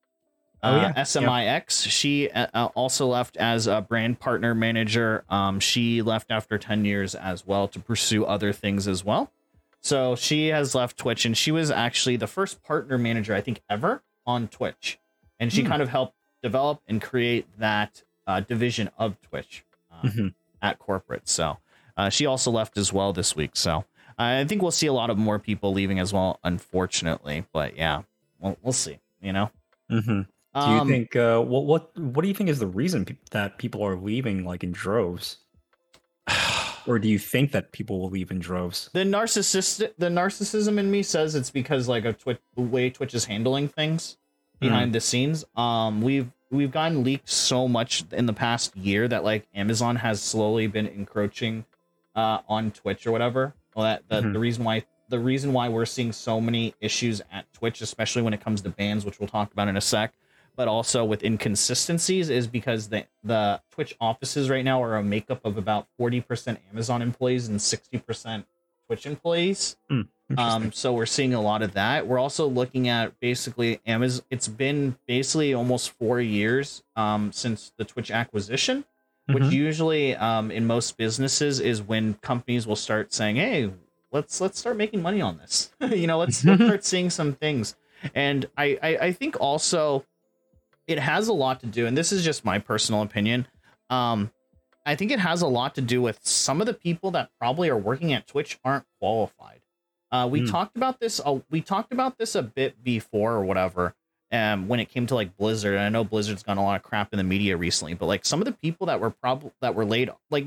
[0.63, 1.03] Oh, Uh, yeah.
[1.03, 1.87] SMIX.
[1.89, 5.23] She uh, uh, also left as a brand partner manager.
[5.29, 9.31] Um, she left after 10 years as well to pursue other things as well.
[9.81, 13.61] So she has left Twitch, and she was actually the first partner manager, I think,
[13.69, 14.99] ever on Twitch.
[15.39, 15.67] And she Hmm.
[15.69, 20.33] kind of helped develop and create that uh, division of Twitch uh, Mhm.
[20.61, 21.27] at corporate.
[21.27, 21.57] So
[21.97, 23.51] uh, she also left as well this week.
[23.55, 23.83] So
[24.17, 27.45] I think we'll see a lot of more people leaving as well, unfortunately.
[27.51, 28.03] But yeah,
[28.39, 29.49] we'll, we'll see, you know?
[29.89, 30.27] Mhm.
[30.53, 33.15] Do you Um, think uh, what what what do you think is the reason pe-
[33.31, 35.37] that people are leaving like in droves,
[36.87, 38.89] or do you think that people will leave in droves?
[38.93, 43.13] the narcissistic the narcissism in me says it's because like of Twitch the way Twitch
[43.13, 44.17] is handling things
[44.59, 45.43] behind the scenes.
[45.55, 50.21] Um we've we've gotten leaked so much in the past year that like Amazon has
[50.21, 51.65] slowly been encroaching
[52.15, 53.53] uh on Twitch or whatever.
[53.75, 54.33] Well that the, Mhm.
[54.33, 58.33] the reason why the reason why we're seeing so many issues at Twitch, especially when
[58.33, 60.13] it comes to bans, which we'll talk about in a sec,
[60.55, 65.45] but also with inconsistencies, is because the the Twitch offices right now are a makeup
[65.45, 68.45] of about forty percent Amazon employees and sixty percent
[68.87, 69.77] Twitch employees.
[69.89, 70.07] Interesting.
[70.65, 72.07] Um, so we're seeing a lot of that.
[72.07, 74.23] We're also looking at basically Amazon.
[74.29, 78.85] It's been basically almost four years um, since the Twitch acquisition,
[79.27, 79.51] which Mhm.
[79.51, 83.71] usually um, in most businesses is when companies will start saying, "Hey,
[84.11, 87.75] let's let's start making money on this." you know, let's, let's start seeing some things.
[88.15, 90.05] And I, I I think also
[90.87, 93.47] it has a lot to do, and this is just my personal opinion.
[93.89, 94.31] Um,
[94.85, 97.69] I think it has a lot to do with some of the people that probably
[97.69, 99.61] are working at Twitch aren't qualified.
[100.11, 100.47] Uh, we Hmm.
[100.47, 101.21] talked about this.
[101.23, 103.93] Uh, we talked about this a bit before or whatever.
[104.33, 106.83] Um, when it came to like Blizzard, and I know Blizzard's gotten a lot of
[106.83, 109.75] crap in the media recently, but like some of the people that were probably that
[109.75, 110.45] were laid, like,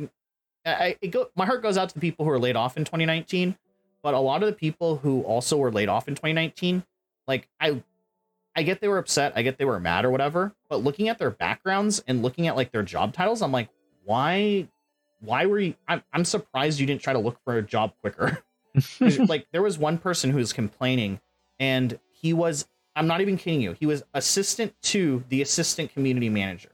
[0.67, 3.57] I, go, my heart goes out to the people who were laid off in 2019,
[4.03, 6.83] but a lot of the people who also were laid off in 2019,
[7.29, 7.83] like I,
[8.57, 11.19] I get they were upset, I get they were mad or whatever, but looking at
[11.19, 13.69] their backgrounds and looking at like their job titles, I'm like,
[14.05, 14.69] why,
[15.21, 15.75] why were you?
[15.89, 18.39] I'm, I'm surprised you didn't try to look for a job quicker.
[19.29, 21.21] like there was one person who was complaining
[21.61, 26.29] and he was i'm not even kidding you he was assistant to the assistant community
[26.29, 26.71] manager.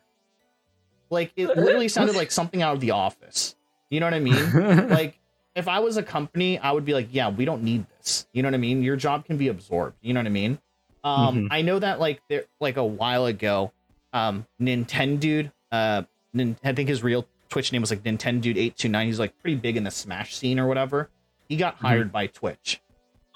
[1.11, 3.57] Like it literally sounded like something out of the office.
[3.91, 4.89] You know what i mean?
[4.89, 5.19] Like
[5.55, 8.27] if i was a company i would be like yeah we don't need this.
[8.33, 8.83] You know what i mean?
[8.83, 9.97] Your job can be absorbed.
[10.01, 10.59] You know what i mean
[11.05, 11.49] um Mhm.
[11.51, 13.73] i know that like there like a while ago
[14.13, 19.19] um nintendo uh Nin- i think his real twitch name was like nintendo 829 he's
[19.19, 21.11] like pretty big in the smash scene or whatever.
[21.49, 22.81] He got hired by twitch.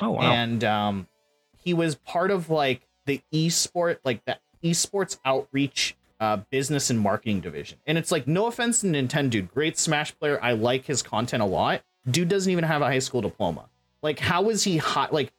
[0.00, 0.20] Oh wow.
[0.22, 1.08] and um
[1.56, 7.40] he was part of like the esport like the esports outreach uh business and marketing
[7.40, 7.78] division.
[7.86, 10.38] And it's like no offense to nintendo dude great smash player.
[10.42, 11.82] I like his content a lot.
[12.08, 13.68] Dude doesn't even have a high school diploma.
[14.02, 15.32] Like how is he hot like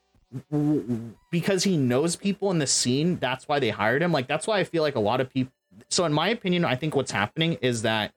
[1.31, 4.59] because he knows people in the scene that's why they hired him like that's why
[4.59, 5.53] i feel like a lot of people
[5.89, 8.11] so in my opinion i think what's happening is that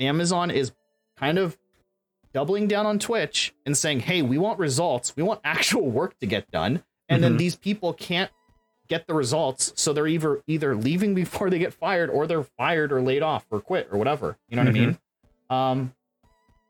[0.00, 0.72] amazon is
[1.18, 1.56] kind of
[2.32, 5.14] doubling down on Twitch and saying, "Hey, we want results.
[5.14, 7.38] We want actual work to get done." And then Mhm.
[7.38, 8.28] these people can't
[8.88, 12.90] get the results, so they're either either leaving before they get fired or they're fired
[12.90, 14.36] or laid off or quit or whatever.
[14.48, 14.98] You know what I mean?
[15.48, 15.94] Um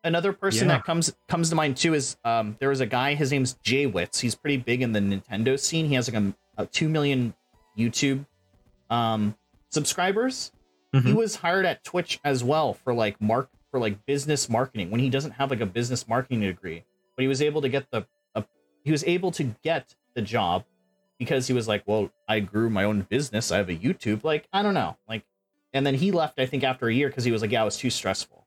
[0.05, 0.77] another person Yeah.
[0.77, 4.21] that comes comes to mind too is um there was a guy his name's JWittz.
[4.21, 5.87] He's pretty big in the Nintendo scene.
[5.87, 7.35] He has like a, a 2 million
[7.77, 8.25] YouTube
[8.91, 9.37] um
[9.71, 10.53] subscribers
[10.93, 11.15] he Mhm.
[11.15, 15.11] was hired at Twitch as well for like mark for like business marketing when he
[15.11, 16.85] doesn't have like a business marketing degree,
[17.17, 18.45] but he was able to get the a,
[18.85, 20.65] he was able to get the job
[21.19, 23.51] because he was like, well, I grew my own business.
[23.51, 24.23] I have a YouTube.
[24.23, 25.25] Like I don't know, like,
[25.73, 26.39] and then he left.
[26.39, 28.44] I think after a year because he was like, yeah, it was too stressful.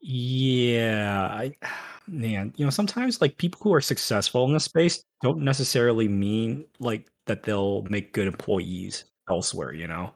[0.00, 1.54] Yeah, I
[2.06, 6.64] man, you know, sometimes like people who are successful in this space don't necessarily mean
[6.78, 10.12] like that they'll make good employees elsewhere, you know.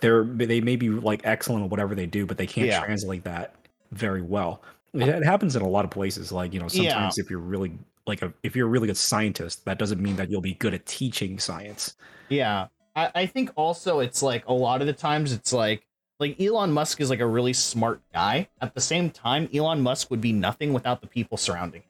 [0.00, 2.80] They're they may be like excellent at whatever they do, but they can't Yeah.
[2.84, 3.54] translate that
[3.92, 4.62] very well.
[4.94, 6.90] It, it happens in a lot of places like, you know, Yeah.
[6.92, 10.16] sometimes if you're really like a if you're a really good scientist, that doesn't mean
[10.16, 11.94] that you'll be good at teaching science.
[12.28, 15.86] Yeah, I, I think also it's like a lot of the times it's like
[16.18, 18.48] like Elon Musk is like a really smart guy.
[18.60, 21.82] At the same time, Elon Musk would be nothing without the people surrounding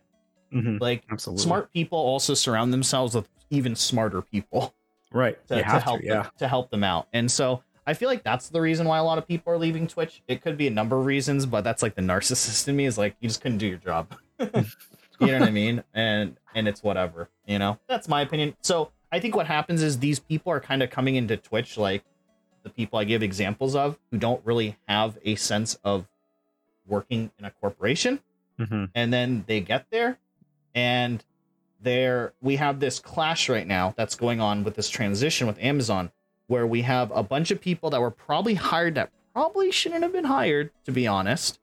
[0.53, 0.63] him.
[0.65, 1.43] Mhm, Like Absolutely.
[1.45, 4.75] smart people also surround themselves with even smarter people
[5.13, 5.39] Right.
[5.49, 6.23] to, to help to, yeah.
[6.23, 7.09] them, to help them out.
[7.13, 9.87] And so I feel like that's the reason why a lot of people are leaving
[9.87, 10.23] Twitch.
[10.27, 12.99] It could be a number of reasons, but that's like the narcissist in me is
[12.99, 14.09] like you just couldn't do your job.
[14.41, 14.47] you
[15.21, 15.83] know what I mean?
[15.95, 17.79] And and it's whatever, you know.
[17.89, 18.57] That's my opinion.
[18.63, 22.03] So I think what happens is these people are kind of coming into Twitch like
[22.67, 26.07] the people I give examples of who don't really have a sense of
[26.87, 28.19] working in a corporation
[28.59, 28.91] Mhm.
[28.95, 30.19] and then they get there
[30.75, 31.23] and
[31.81, 36.11] there we have this clash right now that's going on with this transition with Amazon,
[36.49, 40.13] where we have a bunch of people that were probably hired that probably shouldn't have
[40.13, 41.61] been hired, to be honest.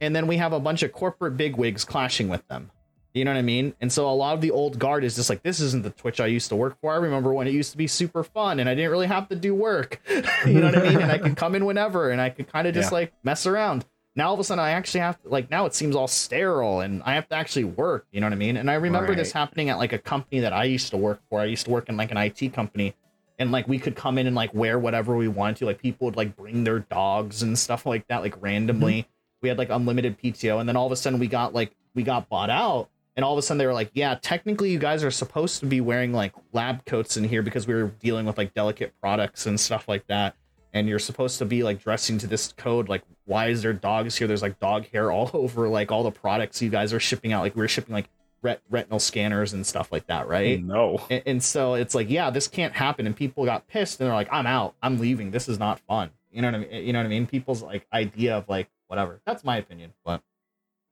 [0.00, 2.70] And then we have a bunch of corporate bigwigs clashing with them.
[3.16, 3.74] You know what I mean?
[3.80, 6.20] And so a lot of the old guard is just like, this isn't the Twitch
[6.20, 6.92] I used to work for.
[6.92, 9.36] I remember when it used to be super fun and I didn't really have to
[9.36, 10.00] do work.
[10.46, 11.00] you know what I mean?
[11.00, 12.98] And I could come in whenever and I could kind of just Yeah.
[12.98, 13.86] like mess around.
[14.16, 16.80] Now all of a sudden I actually have to like now it seems all sterile
[16.80, 18.06] and I have to actually work.
[18.12, 18.58] You know what I mean?
[18.58, 21.40] And I remember this happening at like a company that I used to work for.
[21.40, 22.94] I used to work in like an IT company
[23.38, 25.64] and like we could come in and like wear whatever we wanted to.
[25.66, 29.02] Like people would like bring their dogs and stuff like that, like randomly.
[29.02, 29.10] Mm-hmm.
[29.42, 32.02] We had like unlimited PTO, and then all of a sudden we got like we
[32.02, 35.02] got bought out, and all of a sudden they were like, yeah, technically you guys
[35.02, 38.36] are supposed to be wearing like lab coats in here because we were dealing with
[38.36, 40.36] like delicate products and stuff like that.
[40.74, 42.90] And you're supposed to be like dressing to this code.
[42.90, 44.28] Like, why is there dogs here?
[44.28, 47.40] There's like dog hair all over like all the products you guys are shipping out.
[47.40, 48.10] Like we're shipping like
[48.42, 50.60] ret- retinal scanners and stuff like that, right?
[50.62, 51.06] Mm, no.
[51.08, 53.06] And, and so it's like, yeah, this can't happen.
[53.06, 54.74] And people got pissed and they're like, I'm out.
[54.82, 55.30] I'm leaving.
[55.30, 56.10] This is not fun.
[56.30, 56.86] You know what I mean?
[56.86, 57.26] You know what I mean?
[57.26, 59.22] People's like idea of like whatever.
[59.24, 59.94] That's my opinion.
[60.04, 60.20] But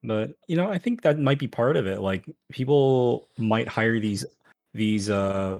[0.04, 3.98] but you know i think that might be part of it like people might hire
[3.98, 4.24] these
[4.74, 5.58] these uh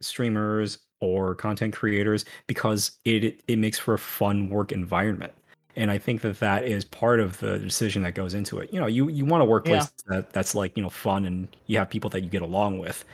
[0.00, 5.32] streamers or content creators because it it makes for a fun work environment
[5.76, 8.80] and i think that that is part of the decision that goes into it you
[8.80, 11.88] know you you want a workplace that that's like you know fun and you have
[11.90, 13.04] people that you get along with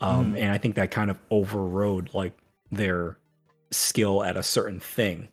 [0.00, 0.38] um Mhm.
[0.40, 2.32] and i think that kind of overrode like
[2.70, 3.18] their
[3.70, 5.28] skill at a certain thing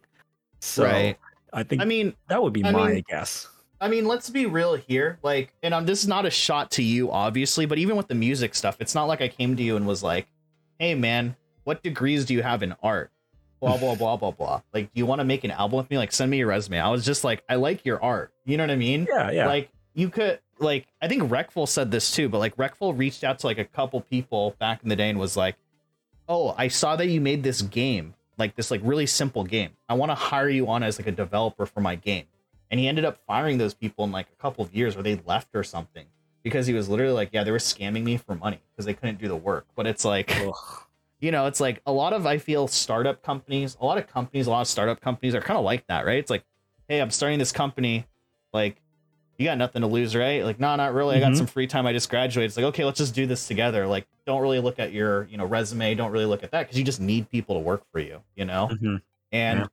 [0.60, 1.18] so Right.
[1.54, 3.48] i think I mean, that would be I my mean, guess
[3.86, 5.20] I mean, let's be real here.
[5.22, 8.16] Like, and um, this is not a shot to you, obviously, but even with the
[8.16, 10.26] music stuff, it's not like I came to you and was like,
[10.80, 13.12] "Hey, man, what degrees do you have in art?"
[13.60, 14.62] Blah blah blah blah blah.
[14.74, 16.00] Like, do you want to make an album with me?
[16.00, 16.80] Like, send me your resume.
[16.80, 18.34] I was just like, I like your art.
[18.44, 19.06] You know what I mean?
[19.08, 22.98] yeah yeah Like, you could like, I think Reckful said this too, but like Reckful
[22.98, 25.58] reached out to like a couple people back in the day and was like,
[26.28, 29.74] "Oh, I saw that you made this game, like this like really simple game.
[29.88, 32.26] I want to hire you on as like a developer for my game."
[32.72, 35.16] And he ended up firing those people in like a couple of years, or they
[35.26, 36.08] left or something,
[36.44, 39.20] because he was literally like, "Yeah, they were scamming me for money because they couldn't
[39.20, 40.36] do the work." But it's like,
[41.20, 44.48] you know, it's like a lot of I feel startup companies, a lot of companies,
[44.48, 46.18] a lot of startup companies are kind of like that, right?
[46.20, 46.44] It's like,
[46.88, 48.06] hey, I'm starting this company,
[48.54, 48.82] like,
[49.38, 50.46] you got nothing to lose, right?
[50.46, 51.18] Like, no, not really.
[51.18, 51.38] I got Mhm.
[51.38, 51.86] some free time.
[51.86, 52.50] I just graduated.
[52.50, 53.86] It's like, okay, let's just do this together.
[53.86, 55.94] Like, don't really look at your, you know, resume.
[55.96, 58.46] Don't really look at that because you just need people to work for you, you
[58.46, 58.70] know.
[58.72, 59.02] Mhm.
[59.34, 59.66] And Yeah.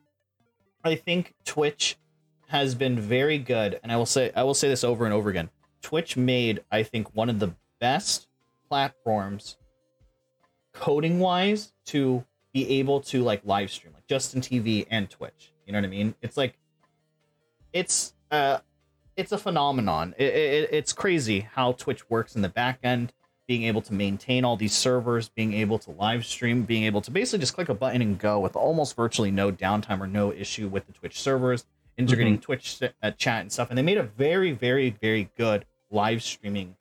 [0.84, 1.96] I think Twitch
[2.52, 5.30] has been very good, and I will say I will say this over and over
[5.30, 5.48] again.
[5.80, 8.28] Twitch made, I think, one of the best
[8.68, 9.56] platforms
[10.74, 15.54] coding wise to be able to like live stream, like Justin TV and Twitch.
[15.66, 16.14] You know what I mean?
[16.20, 16.58] It's like
[17.72, 18.58] it's uh
[19.16, 20.14] it's a phenomenon.
[20.18, 23.14] It, it, it's crazy how Twitch works in the back end,
[23.48, 27.10] being able to maintain all these servers, being able to live stream, being able to
[27.10, 30.68] basically just click a button and go with almost virtually no downtime or no issue
[30.68, 31.64] with the Twitch servers,
[31.96, 33.68] integrating Twitch uh, chat and stuff.
[33.70, 36.76] And they made a very, very, very good live streaming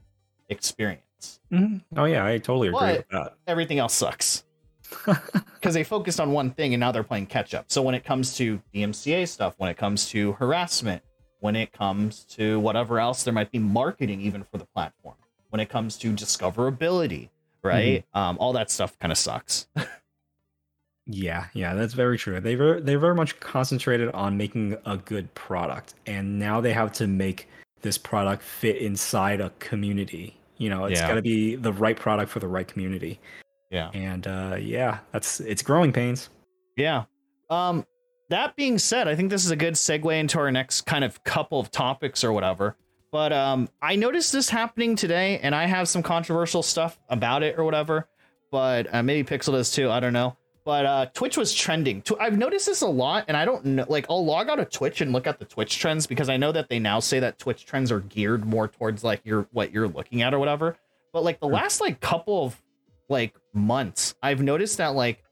[0.50, 1.40] experience.
[1.52, 1.82] Mhm.
[1.96, 3.36] Oh yeah, I totally agree But- with that.
[3.48, 4.44] Everything else sucks
[5.06, 7.66] because they focused on one thing and now they're playing catch up.
[7.70, 11.04] So when it comes to DMCA stuff, when it comes to harassment,
[11.40, 15.16] when it comes to whatever else there might be marketing even for the platform,
[15.50, 17.30] when it comes to discoverability,
[17.64, 18.04] right?
[18.14, 19.68] Um, all that stuff kind of sucks.
[21.08, 22.40] Yeah, yeah, that's very true.
[22.40, 26.92] They very they're very much concentrated on making a good product, and now they have
[26.94, 27.48] to make
[27.82, 30.38] this product fit inside a community.
[30.58, 31.08] You know, it's Yeah.
[31.08, 33.20] got to be the right product for the right community.
[33.72, 33.90] Yeah.
[33.94, 36.30] And uh, yeah, that's it's growing pains.
[36.78, 37.06] Yeah.
[37.50, 37.86] Um,
[38.30, 41.24] that being said, I think this is a good segue into our next kind of
[41.24, 42.78] couple of topics or whatever.
[43.12, 47.58] But um, I noticed this happening today, and I have some controversial stuff about it
[47.58, 48.08] or whatever.
[48.52, 49.90] But uh, maybe Pixel does too.
[49.90, 50.38] I don't know.
[50.64, 52.04] But uh, Twitch was trending.
[52.20, 53.86] I've noticed this a lot, and I don't know.
[53.90, 56.52] Like, I'll log out of Twitch and look at the Twitch trends because I know
[56.52, 59.88] that they now say that Twitch trends are geared more towards like your what you're
[59.88, 60.78] looking at or whatever.
[61.14, 62.62] But like the last like couple of
[63.10, 65.24] like months, I've noticed that like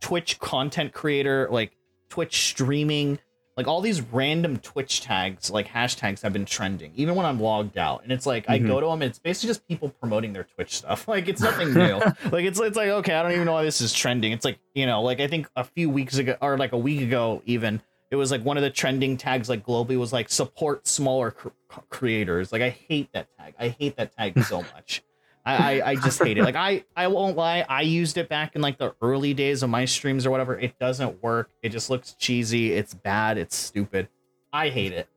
[0.00, 1.74] Twitch content creator, like
[2.10, 3.18] Twitch streaming,
[3.56, 7.78] like all these random Twitch tags, like hashtags have been trending, even when I'm logged
[7.78, 8.02] out.
[8.02, 8.66] And it's like I Mhm.
[8.66, 11.06] go to them, it's basically just people promoting their Twitch stuff.
[11.14, 11.98] Like it's nothing new.
[12.32, 14.32] like it's it's like okay, I don't even know why this is trending.
[14.32, 17.00] It's like you know, like I think a few weeks ago or like a week
[17.00, 17.80] ago, even
[18.10, 21.48] it was like one of the trending tags like globally was like support smaller cr-
[21.90, 22.52] creators.
[22.52, 23.54] Like I hate that tag.
[23.58, 25.02] I hate that tag so much.
[25.46, 26.42] I, I I just hate it.
[26.44, 27.64] Like I I won't lie.
[27.68, 30.58] I used it back in like the early days of my streams or whatever.
[30.58, 31.50] It doesn't work.
[31.62, 32.72] It just looks cheesy.
[32.72, 33.36] It's bad.
[33.36, 34.08] It's stupid.
[34.52, 35.08] I hate it.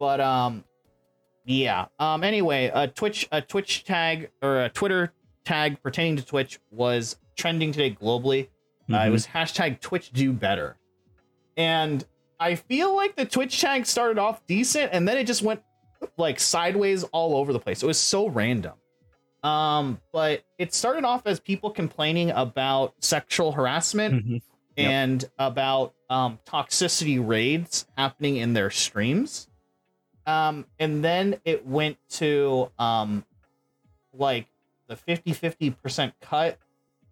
[0.00, 0.64] But um,
[1.44, 1.86] yeah.
[2.00, 2.24] Um.
[2.24, 5.12] Anyway, a Twitch a Twitch tag or a Twitter
[5.44, 8.48] tag pertaining to Twitch was trending today globally.
[8.92, 9.12] Uh, it Mhm.
[9.12, 10.76] was hashtag Twitch do better,
[11.56, 12.04] and
[12.40, 15.62] I feel like the Twitch tag started off decent, and then it just went
[16.16, 17.82] like sideways all over the place.
[17.82, 18.74] It was so random.
[19.46, 24.42] Um, but it started off as people complaining about sexual harassment Mhm.
[24.76, 24.90] Yep.
[24.90, 29.48] and about um, toxicity raids happening in their streams.
[30.26, 33.24] Um, and then it went to um,
[34.12, 34.46] like
[34.88, 36.58] the 50 50% cut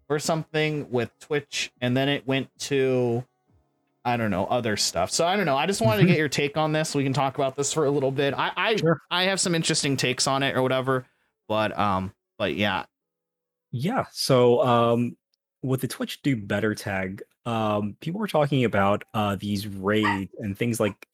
[0.09, 1.71] or something with Twitch.
[1.81, 3.23] And then it went to,
[4.03, 5.09] I don't know, other stuff.
[5.11, 5.57] So I don't know.
[5.57, 6.93] I just wanted to get your take on this.
[6.93, 8.33] We can talk about this for a little bit.
[8.33, 9.01] I, I, Sure.
[9.09, 11.05] I have some interesting takes on it or whatever.
[11.47, 12.85] But, um, but yeah,
[13.71, 14.05] Yeah.
[14.11, 15.17] So um
[15.63, 20.57] with the Twitch do better tag, um, people were talking about uh these raids and
[20.57, 21.07] things like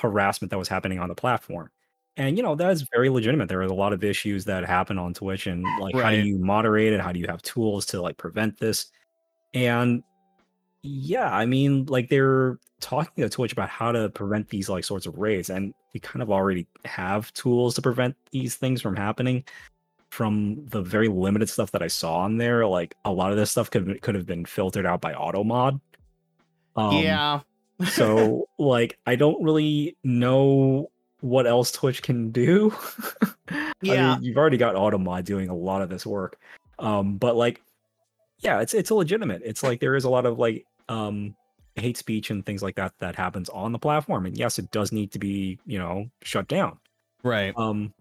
[0.00, 1.70] harassment that was happening on the platform.
[2.16, 3.48] And you know, that is very legitimate.
[3.48, 6.38] There are a lot of issues that happen on Twitch and like how do you
[6.38, 7.00] moderate it?
[7.00, 8.86] How do you have tools to like prevent this?
[9.54, 10.02] And
[10.82, 15.06] yeah, I mean, like they're talking to Twitch about how to prevent these like sorts
[15.06, 19.44] of raids, and we kind of already have tools to prevent these things from happening.
[20.10, 23.50] From the very limited stuff that I saw on there, like a lot of this
[23.52, 25.80] stuff could could have been filtered out by AutoMod.
[26.76, 27.40] Um, yeah.
[27.88, 30.90] so like I don't really know
[31.20, 32.74] what else Twitch can do.
[33.50, 34.14] I Yeah.
[34.14, 36.38] mean, you've already got AutoMod doing a lot of this work.
[36.78, 37.62] Um, but like,
[38.38, 39.42] yeah, it's it's legitimate.
[39.44, 41.36] It's like there is a lot of like um
[41.76, 44.90] hate speech and things like that that happens on the platform, and yes, it does
[44.92, 46.78] need to be you know shut down.
[47.22, 47.54] Right.
[47.56, 47.92] Um,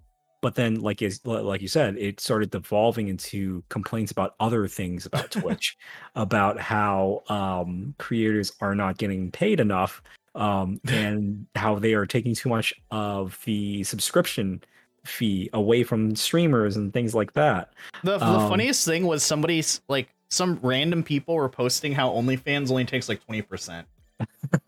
[0.42, 5.06] but then like is like you said, it started devolving into complaints about other things
[5.06, 5.78] about Twitch,
[6.16, 10.02] about how um creators are not getting paid enough,
[10.36, 14.62] um, and how they are taking too much of the subscription
[15.06, 17.74] fee away from streamers and things like that.
[18.04, 22.70] The, the Um, funniest thing was somebody's like some random people were posting how OnlyFans
[22.70, 23.86] only takes like 20%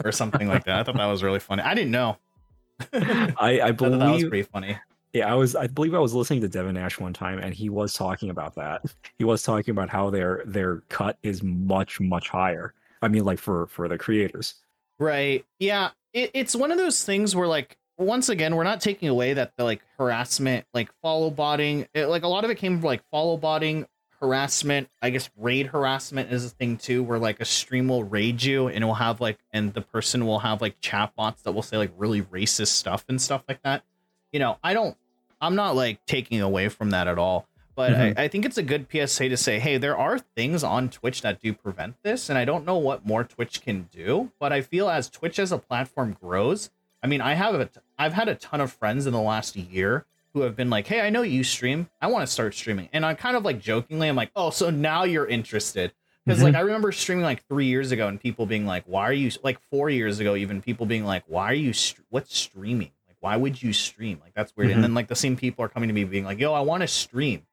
[0.04, 0.80] or something like that.
[0.80, 1.62] I thought that was really funny.
[1.62, 2.18] I didn't know.
[2.94, 4.78] I I, I that was pretty funny.
[5.14, 5.56] Yeah, I was.
[5.56, 8.56] I believe I was listening to Devin Nash one time, and he was talking about
[8.56, 8.84] that.
[9.18, 12.74] He was talking about how their their cut is much much higher.
[13.02, 14.56] I mean, like for for the creators.
[15.00, 15.46] Right.
[15.60, 15.90] Yeah.
[16.14, 19.54] It, it's one of those things where like once again we're not taking away that
[19.58, 23.02] the like harassment, like follow botting, it, like a lot of it came from like
[23.10, 23.88] follow botting
[24.20, 24.90] harassment.
[25.02, 28.68] I guess raid harassment is a thing too, where like a stream will raid you
[28.68, 31.64] and it will have like and the person will have like chat bots that will
[31.64, 33.84] say like really racist stuff and stuff like that.
[34.32, 34.96] You know, I don't
[35.42, 37.48] I'm not like taking away from that at all.
[37.74, 38.18] But Mhm.
[38.18, 41.22] I, I think it's a good PSA to say, hey, there are things on Twitch
[41.22, 44.32] that do prevent this, and I don't know what more Twitch can do.
[44.40, 46.70] But I feel as Twitch as a platform grows,
[47.02, 50.06] I mean, I have a, I've had a ton of friends in the last year
[50.34, 53.06] who have been like, hey, I know you stream, I want to start streaming, and
[53.06, 55.94] I'm kind of like jokingly, I'm like, oh, so now you're interested.
[56.26, 59.14] Because like I remember streaming like three years ago, and people being like, "Why are
[59.14, 61.74] you like four years ago?" Even people being like, "Why are you?
[61.74, 62.92] St- what's streaming?
[63.22, 64.20] Why would you stream?
[64.22, 64.76] Like that's weird." Mhm.
[64.76, 66.82] And then like the same people are coming to me being like, "Yo, I want
[66.82, 67.46] to stream."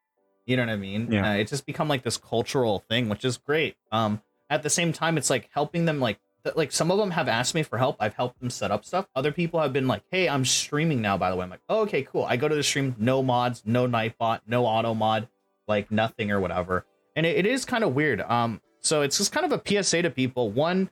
[0.46, 1.12] You know what I mean?
[1.12, 1.30] Yeah.
[1.30, 3.76] Uh, it's just become like this cultural thing, which is great.
[3.92, 6.00] Um, at the same time, it's like helping them.
[6.00, 7.96] Like, th- like some of them have asked me for help.
[8.00, 9.06] I've helped them set up stuff.
[9.14, 11.82] Other people have been like, "Hey, I'm streaming now." By the way, I'm like, oh,
[11.82, 15.28] "Okay, cool." I go to the stream, no mods, no Nightbot, no auto mod,
[15.66, 16.86] like nothing or whatever.
[17.14, 18.22] And it, it is kind of weird.
[18.22, 20.50] Um, so it's just kind of a PSA to people.
[20.50, 20.88] One,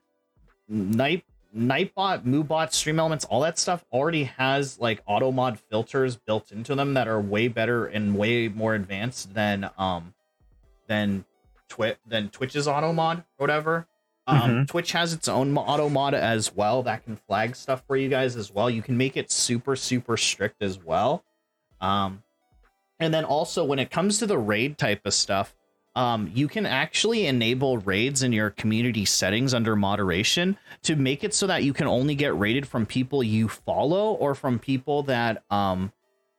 [0.69, 1.25] Night
[1.57, 6.75] Nightbot, MooBot, Stream Elements, all that stuff already has like auto mod filters built into
[6.75, 10.15] them that are way better and way more advanced than um
[10.87, 11.25] than
[11.69, 13.87] Twitch than Twitch's auto mod or whatever.
[14.27, 18.09] Um, Twitch has its own auto mod as well that can flag stuff for you
[18.09, 18.69] guys as well.
[18.69, 21.25] You can make it super super strict as well.
[21.81, 22.23] Um,
[22.99, 25.55] and then also when it comes to the raid type of stuff,
[25.97, 31.33] um, you can actually enable raids in your community settings under moderation to make it
[31.35, 35.43] so that you can only get raided from people you follow or from people that
[35.51, 35.91] um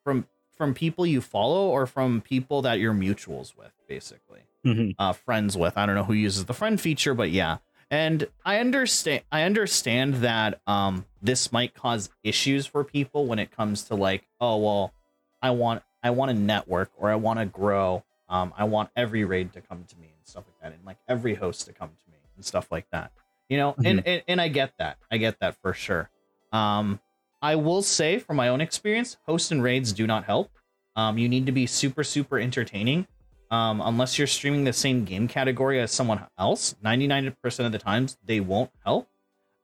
[0.03, 4.41] from from people you follow or from people that you're mutuals with basically.
[4.65, 4.95] Mhm.
[4.99, 5.77] uh friends with.
[5.77, 7.57] I don't know who uses the friend feature but yeah.
[7.89, 13.49] And i understand i understand that um this might cause issues for people when it
[13.49, 14.93] comes to like oh well
[15.41, 19.23] i want i want to network or i want to grow um i want every
[19.23, 21.89] raid to come to me and stuff like that and like every host to come
[21.89, 23.11] to me and stuff like that
[23.49, 23.75] you know?
[23.83, 24.97] And, and and i get that.
[25.11, 26.09] I get that for sure.
[26.51, 26.99] Um
[27.41, 30.51] i will say from my own experience hosts and raids do not help.
[30.95, 33.07] Um you need to be super super entertaining.
[33.51, 38.17] Um unless you're streaming the same game category as someone else 99% of the times
[38.25, 39.07] they won't help.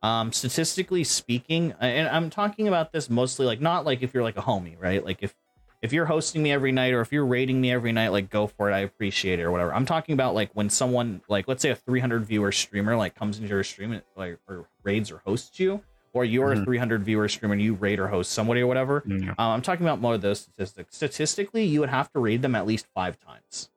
[0.01, 4.38] Um statistically speaking and i'm talking about this mostly like not like if you're like
[4.38, 5.03] a homie right?
[5.03, 5.36] Like if
[5.84, 8.48] if you're hosting me every night or if you're raiding me every night, like go
[8.48, 8.74] for it.
[8.74, 9.74] I appreciate it or whatever.
[9.74, 13.38] I'm talking about like when someone like let's say a 300 viewer streamer like comes
[13.38, 16.62] into your stream and like or raids or hosts you, or you're Mhm.
[16.62, 19.04] a 300 viewer streamer and you raid or host somebody or whatever.
[19.06, 19.32] Yeah.
[19.32, 20.96] Um, I'm talking about more of those statistics.
[20.96, 23.70] Statistically, you would have to raid them at least five times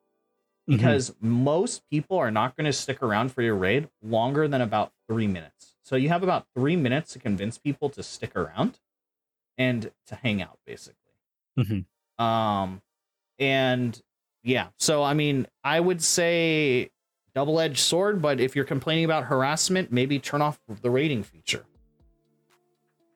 [0.68, 0.76] Mhm.
[0.76, 4.92] because most people are not going to stick around for your raid longer than about
[5.08, 5.74] three minutes.
[5.82, 8.78] So you have about three minutes to convince people to stick around
[9.58, 11.02] and to hang out, basically.
[12.18, 12.80] Um,
[13.38, 14.00] and
[14.42, 16.90] yeah, so I mean, I would say
[17.34, 21.64] double-edged sword, but if you're complaining about harassment, maybe turn off the raiding feature.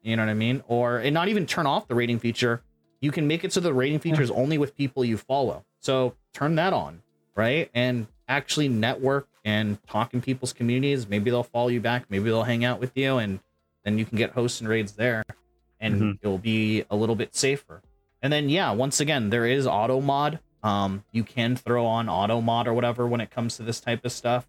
[0.03, 0.63] You know what I mean?
[0.69, 2.63] Or and not even turn off the raiding feature.
[3.01, 5.65] You can make it so the raiding feature is only with people you follow.
[5.79, 7.03] So turn that on,
[7.35, 7.71] right?
[7.75, 11.09] And actually network and talk in people's communities.
[11.09, 12.05] Maybe they'll follow you back.
[12.11, 13.41] Maybe they'll hang out with you, and
[13.85, 15.25] then you can get hosts and raids there,
[15.81, 16.19] and Mhm.
[16.23, 17.83] it'll be a little bit safer.
[18.23, 20.41] And then yeah, once again, there is auto mod.
[20.63, 24.05] Um, you can throw on auto mod or whatever when it comes to this type
[24.05, 24.47] of stuff.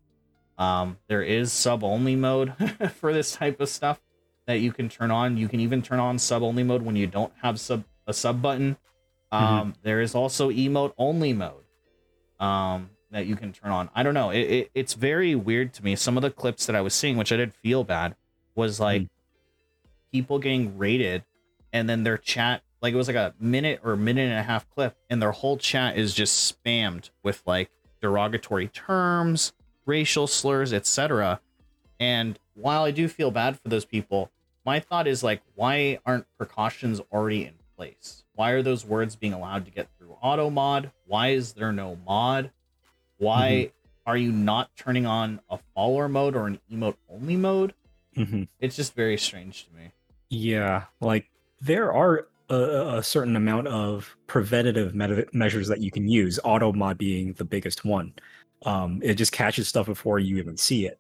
[0.58, 2.54] Um, there is sub only mode
[2.96, 4.02] for this type of stuff
[4.46, 5.38] that you can turn on.
[5.38, 8.42] You can even turn on sub only mode when you don't have sub a sub
[8.42, 8.78] button.
[9.32, 11.64] Um, there is also emote only mode
[12.40, 13.90] um, that you can turn on.
[13.96, 14.30] I don't know.
[14.30, 15.96] It, it, it's very weird to me.
[15.96, 18.16] Some of the clips that I was seeing, which I did feel bad,
[18.56, 19.08] was like
[20.12, 21.24] people getting raided
[21.72, 24.70] and then their chat like it was like a minute or minute and a half
[24.70, 27.70] clip and their whole chat is just spammed with like
[28.02, 29.54] derogatory terms
[29.86, 31.40] racial slurs etc
[32.00, 34.32] and while i do feel bad for those people
[34.66, 38.24] my thought is like why aren't precautions already in place?
[38.36, 40.92] Why are those words being allowed to get through auto mod?
[41.08, 42.52] Why is there no mod?
[43.18, 43.72] Why
[44.06, 47.74] are you not turning on a follower mode or an emote only mode?
[48.16, 48.50] Mhm.
[48.60, 49.92] it's just very strange to me.
[50.30, 56.08] Yeah, like there are a, a certain amount of preventative meta- measures that you can
[56.08, 56.40] use.
[56.44, 58.14] Auto mod being the biggest one.
[58.66, 61.00] Um, it just catches stuff before you even see it.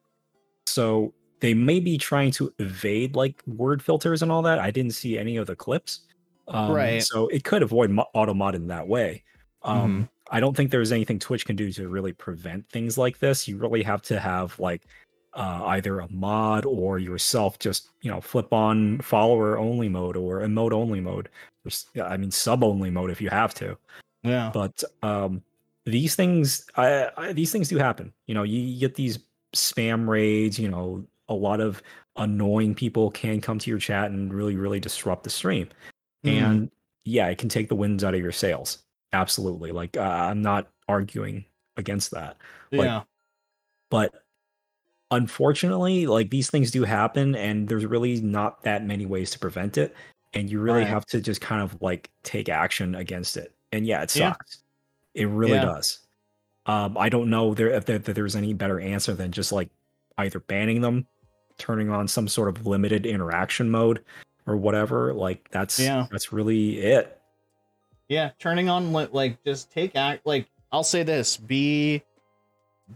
[0.65, 4.59] So they may be trying to evade like word filters and all that.
[4.59, 6.01] I didn't see any of the clips,
[6.47, 7.03] um, Right.
[7.03, 9.23] So it could avoid mo- auto mod in that way.
[9.63, 13.47] Um, I don't think there's anything Twitch can do to really prevent things like this.
[13.47, 14.83] You really have to have like
[15.33, 20.41] uh, either a mod or yourself just you know flip on follower only mode or
[20.41, 21.29] emote only mode.
[21.65, 23.77] Or I mean sub only mode if you have to.
[24.23, 25.41] yeah But um,
[25.85, 28.13] these things, I, I, these things do happen.
[28.27, 29.19] You know, you, you get these
[29.55, 30.59] spam raids.
[30.59, 31.81] You know, a lot of
[32.17, 35.69] annoying people can come to your chat and really, really disrupt the stream.
[36.25, 36.41] Mhm.
[36.41, 36.71] And
[37.05, 38.79] yeah, it can take the winds out of your sails.
[39.13, 39.71] Absolutely.
[39.71, 41.45] Like uh, I'm not arguing
[41.77, 42.35] against that
[42.71, 43.03] like, yeah
[43.91, 44.23] but
[45.11, 49.77] unfortunately like these things do happen and there's really not that many ways to prevent
[49.77, 49.93] it
[50.33, 50.87] and you really Right.
[50.87, 54.31] have to just kind of like take action against it and yeah it Yeah.
[54.31, 54.63] sucks
[55.13, 55.65] it really Yeah.
[55.65, 55.99] does
[56.65, 59.69] um i don't know there if there, that there's any better answer than just like
[60.17, 61.05] either banning them
[61.57, 64.03] turning on some sort of limited interaction mode
[64.47, 66.07] or whatever like that's Yeah.
[66.11, 67.19] that's really it
[68.07, 72.01] yeah turning on like just take act like i'll say this be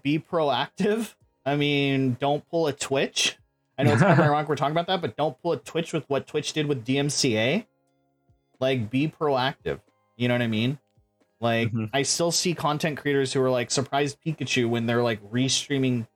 [0.03, 1.13] be proactive
[1.45, 3.37] i mean don't pull a twitch.
[3.77, 5.91] I know it's kind of ironic we're talking about that but don't pull a twitch
[5.93, 7.65] with what twitch did with dmca
[8.59, 9.79] like be proactive.
[10.17, 10.79] You know what i mean?
[11.41, 11.89] Like Mhm.
[11.93, 16.07] i still see content creators who are like surprised pikachu when they're like restreaming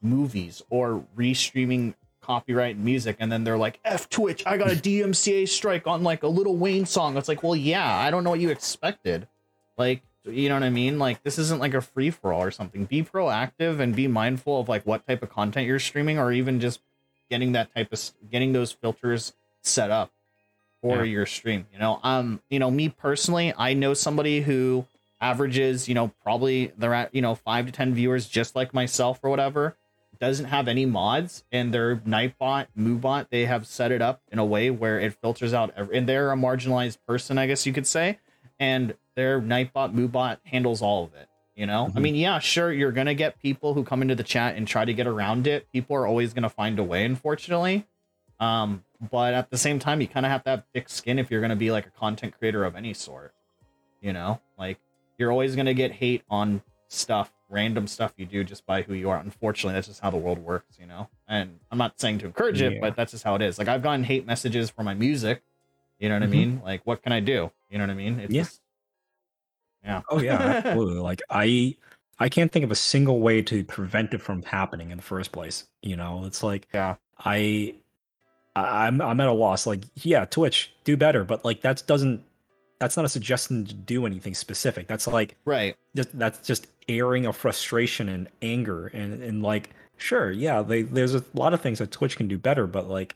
[0.00, 5.48] movies or restreaming copyright music and then they're like f twitch i got a dmca
[5.48, 7.16] strike on like a little wayne song.
[7.16, 9.28] It's like well yeah i don't know what you expected.
[9.78, 10.98] Like you know what i mean?
[10.98, 12.84] Like this isn't like a free-for-all or something.
[12.84, 16.60] Be proactive and be mindful of like what type of content you're streaming or even
[16.60, 16.80] just
[17.30, 18.00] getting that type of
[18.30, 20.10] getting those filters set up
[20.80, 21.12] for Yeah.
[21.12, 21.98] your stream you know?
[22.02, 24.84] Um you know me personally i know somebody who
[25.20, 29.20] averages you know probably they're at you know five to ten viewers just like myself
[29.22, 29.76] or whatever
[30.20, 34.44] doesn't have any mods and their nightbot moobot they have set it up in a
[34.44, 37.86] way where it filters out every, and they're a marginalized person i guess you could
[37.86, 38.18] say
[38.58, 41.84] and their nightbot moobot handles all of it you know?
[41.94, 42.02] I Mhm.
[42.02, 44.94] mean yeah sure you're gonna get people who come into the chat and try to
[44.94, 45.70] get around it.
[45.70, 47.86] People are always gonna find a way unfortunately.
[48.40, 51.30] Um but at the same time you kind of have to have thick skin if
[51.30, 53.34] you're gonna be like a content creator of any sort
[54.00, 54.40] you know?
[54.58, 54.78] Like
[55.18, 59.10] you're always gonna get hate on stuff random stuff you do just by who you
[59.10, 59.18] are.
[59.18, 61.10] Unfortunately that's just how the world works you know?
[61.28, 62.80] And i'm not saying to encourage it Yeah.
[62.80, 63.58] but that's just how it is.
[63.58, 65.42] Like i've gotten hate messages for my music
[65.98, 66.26] you know what Mhm.
[66.26, 66.62] i mean?
[66.64, 67.52] Like what can i do?
[67.70, 68.18] You know what i mean?
[68.18, 68.42] It's Yeah.
[68.44, 68.61] just
[69.84, 71.00] yeah Oh yeah, absolutely.
[71.00, 71.76] like I
[72.18, 75.32] I can't think of a single way to prevent it from happening in the first
[75.32, 75.64] place.
[75.82, 76.96] You know, it's like Yeah.
[77.18, 77.74] I
[78.54, 79.66] I'm I'm at a loss.
[79.66, 82.22] Like, yeah, Twitch, do better, but like that doesn't
[82.78, 84.88] that's not a suggestion to do anything specific.
[84.88, 85.76] That's like right.
[85.96, 91.14] Just, that's just airing of frustration and anger and and like sure, yeah, they, there's
[91.14, 93.14] a lot of things that Twitch can do better, but like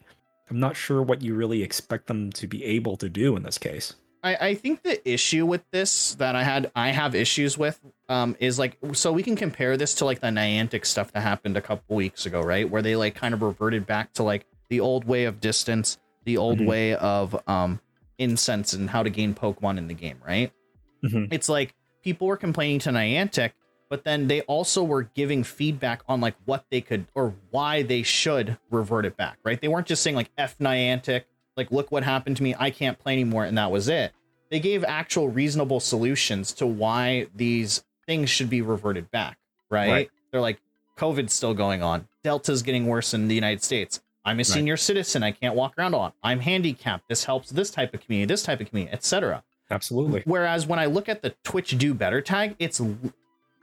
[0.50, 3.58] I'm not sure what you really expect them to be able to do in this
[3.58, 3.94] case.
[4.26, 8.36] I, I think the issue with this that I had I have issues with um
[8.40, 11.60] is like so we can compare this to like the Niantic stuff that happened a
[11.60, 12.68] couple weeks ago, right?
[12.68, 16.38] Where they like kind of reverted back to like the old way of distance, the
[16.38, 16.66] old mm-hmm.
[16.66, 17.80] way of um
[18.18, 20.52] incense and how to gain Pokemon in the game, right?
[21.04, 21.32] Mm-hmm.
[21.32, 23.52] It's like people were complaining to Niantic,
[23.88, 28.02] but then they also were giving feedback on like what they could or why they
[28.02, 29.60] should revert it back, right?
[29.60, 31.24] They weren't just saying like F Niantic,
[31.56, 34.12] like look what happened to me, I can't play anymore, and that was it.
[34.50, 39.38] They gave actual reasonable solutions to why these things should be reverted back,
[39.70, 39.90] right?
[39.90, 40.10] right.
[40.30, 40.60] They're like,
[40.96, 42.08] COVID's still going on.
[42.24, 44.00] Delta's getting worse in the United States.
[44.24, 44.46] I'm a right.
[44.46, 45.22] senior citizen.
[45.22, 46.14] I can't walk around a lot.
[46.22, 47.08] I'm handicapped.
[47.08, 49.44] This helps this type of community, this type of community, etc.
[49.70, 50.22] Absolutely.
[50.24, 52.80] Whereas when I look at the Twitch do better tag, it's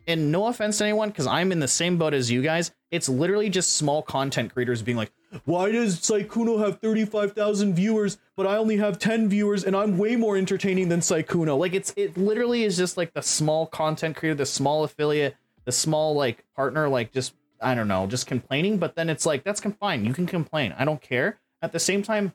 [0.08, 2.72] and no offense to anyone, because I'm in the same boat as you guys.
[2.92, 5.12] It's literally just small content creators being like,
[5.46, 10.16] "Why does Sykkuno have 35,000 viewers, but I only have 10 viewers, and I'm way
[10.16, 11.58] more entertaining than Sykkuno?
[11.58, 15.72] Like it's it literally is just like the small content creator, the small affiliate, the
[15.72, 18.78] small like partner, like just I don't know, just complaining.
[18.78, 20.06] But then it's like that's fine.
[20.06, 20.74] You can complain.
[20.78, 21.40] I don't care.
[21.62, 22.34] At the same time,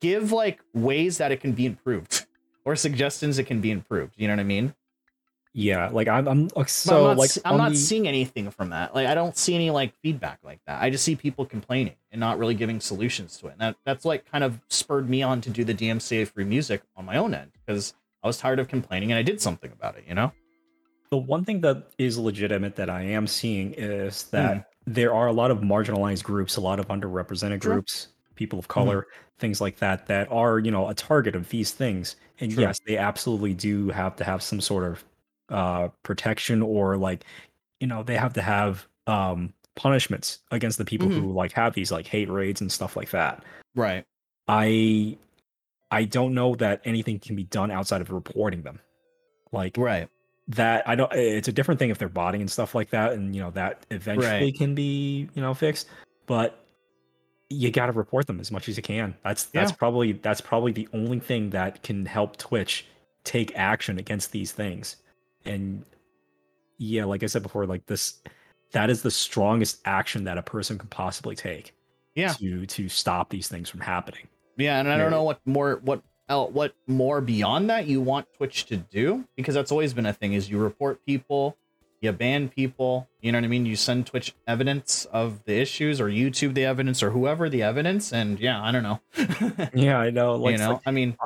[0.00, 2.26] give like ways that it can be improved
[2.64, 4.14] or suggestions it can be improved.
[4.16, 4.74] You know what I mean?
[5.54, 7.76] Yeah, like I'm, I'm so I'm like I'm not the...
[7.76, 8.94] seeing anything from that.
[8.94, 10.80] Like I don't see any like feedback like that.
[10.80, 13.52] I just see people complaining and not really giving solutions to it.
[13.52, 16.82] And that that's like kind of spurred me on to do the DMCA free music
[16.96, 19.96] on my own end because I was tired of complaining and I did something about
[19.96, 20.04] it.
[20.06, 20.32] You know.
[21.10, 24.64] The one thing that is legitimate that I am seeing is that mm.
[24.86, 27.74] there are a lot of marginalized groups, a lot of underrepresented sure.
[27.74, 29.38] groups, people of color, mm.
[29.38, 32.16] things like that, that are, you know, a target of these things.
[32.40, 32.60] And sure.
[32.60, 35.02] yes, they absolutely do have to have some sort of
[35.48, 37.24] uh, protection or like,
[37.80, 41.20] you know, they have to have um, punishments against the people mm-hmm.
[41.20, 43.42] who like have these like hate raids and stuff like that.
[43.74, 44.04] Right.
[44.46, 45.16] I
[45.90, 48.80] I don't know that anything can be done outside of reporting them.
[49.52, 50.08] Like right
[50.48, 51.12] that I don't.
[51.12, 53.84] It's a different thing if they're botting and stuff like that, and you know that
[53.90, 54.54] eventually right.
[54.54, 55.88] can be you know fixed.
[56.26, 56.64] But
[57.50, 59.14] you got to report them as much as you can.
[59.22, 59.76] That's that's yeah.
[59.76, 62.86] probably that's probably the only thing that can help Twitch
[63.24, 64.96] take action against these things.
[65.44, 65.84] And
[66.78, 68.20] yeah, like I said before, like this,
[68.72, 71.74] that is the strongest action that a person can possibly take.
[72.14, 72.32] Yeah.
[72.32, 74.26] To to stop these things from happening.
[74.56, 78.66] Yeah, and I don't know what more what what more beyond that you want Twitch
[78.66, 81.56] to do because that's always been a thing is you report people,
[82.00, 83.66] you ban people, you know what I mean?
[83.66, 88.12] You send Twitch evidence of the issues or YouTube the evidence or whoever the evidence
[88.12, 89.00] and yeah, I don't know.
[89.74, 90.34] yeah, I know.
[90.34, 91.16] Like, you know, I mean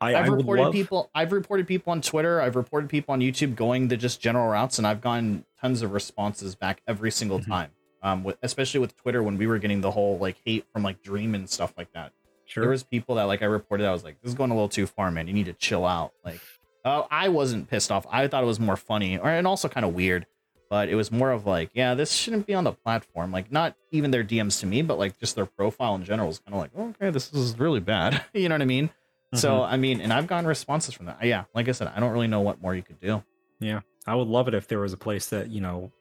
[0.00, 0.72] I, have reported love...
[0.72, 4.48] people I've reported people on Twitter, I've reported people on YouTube going the just general
[4.48, 7.50] routes and I've gotten tons of responses back every single mm-hmm.
[7.50, 7.70] time.
[8.02, 11.02] Um, with, especially with Twitter when we were getting the whole like hate from like
[11.02, 12.12] Dream and stuff like that.
[12.44, 12.62] Sure.
[12.62, 13.86] There was people that like I reported.
[13.86, 15.26] I was like, "This is going a little too far, man.
[15.26, 16.40] You need to chill out." Like,
[16.84, 18.06] uh, I wasn't pissed off.
[18.08, 20.26] I thought it was more funny, or and also kind of weird.
[20.68, 23.30] But it was more of like, yeah, this shouldn't be on the platform.
[23.30, 26.40] Like, not even their DMs to me, but like just their profile in general is
[26.40, 28.24] kind of like, okay, this is really bad.
[28.34, 28.90] you know what I mean?
[29.36, 29.40] Mm-hmm.
[29.40, 31.22] So I mean, and I've gotten responses from that.
[31.22, 33.22] Yeah, like I said, I don't really know what more you could do.
[33.60, 35.92] Yeah, I would love it if there was a place that you know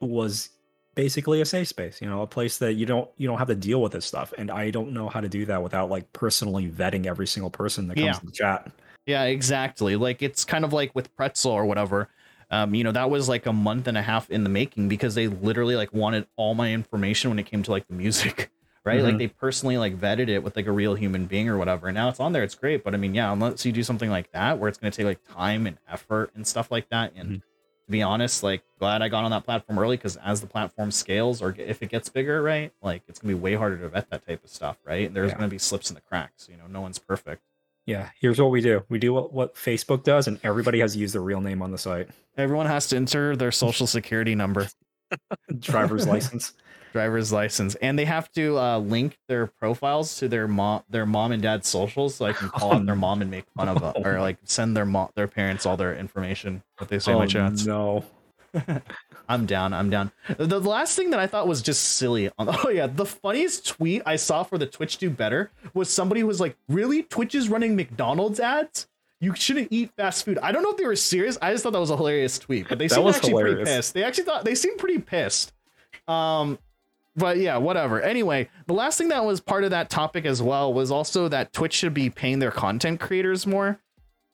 [0.00, 0.50] was
[0.98, 3.54] basically a safe space you know a place that you don't you don't have to
[3.54, 6.68] deal with this stuff and i don't know how to do that without like personally
[6.68, 8.12] vetting every single person that comes yeah.
[8.14, 8.72] to the chat
[9.06, 12.08] yeah exactly like it's kind of like with pretzel or whatever
[12.50, 15.14] um, you know that was like a month and a half in the making because
[15.14, 18.50] they literally like wanted all my information when it came to like the music
[18.88, 19.06] right mm-hmm.
[19.08, 21.94] like they personally like vetted it with like a real human being or whatever and
[21.94, 24.30] now it's on there it's great but i mean yeah unless you do something like
[24.32, 27.28] that where it's going to take like time and effort and stuff like that and
[27.28, 27.48] mm-hmm
[27.88, 30.90] to be honest, like glad I got on that platform early because as the platform
[30.90, 34.10] scales or if it gets bigger, right, like it's gonna be way harder to vet
[34.10, 35.06] that type of stuff, right?
[35.06, 35.36] And There's yeah.
[35.36, 36.48] gonna be slips in the cracks.
[36.50, 37.40] You know, no one's perfect.
[37.86, 38.84] Yeah, here's what we do.
[38.90, 41.70] We do what, what Facebook does, and everybody has to use their real name on
[41.70, 42.10] the site.
[42.36, 44.68] Everyone has to enter their social security number,
[45.58, 46.52] driver's license
[46.98, 51.30] driver's license, and they have to uh, link their profiles to their mom, their mom
[51.30, 54.04] and dad's socials, so I can call on their mom and make fun of them,
[54.04, 56.64] or like send their mom, their parents all their information.
[56.78, 57.64] What they say oh, in my chats.
[57.64, 58.04] No.
[59.28, 59.72] I'm down.
[59.72, 60.10] I'm down.
[60.38, 62.30] The, last thing that I thought was just silly.
[62.38, 66.26] Oh yeah, the funniest tweet I saw for the Twitch do better was somebody who
[66.26, 67.04] was like, "Really?
[67.04, 68.88] Twitch is running McDonald's ads?
[69.20, 71.38] You shouldn't eat fast food." I don't know if they were serious.
[71.40, 73.54] I just thought that was a hilarious tweet, but they seemed actually hilarious.
[73.54, 73.94] pretty pissed.
[73.94, 75.52] They actually thought they seemed pretty pissed.
[76.08, 76.58] Um,
[77.18, 78.00] but yeah, whatever.
[78.00, 81.52] Anyway, the last thing that was part of that topic as well was also that
[81.52, 83.80] Twitch should be paying their content creators more.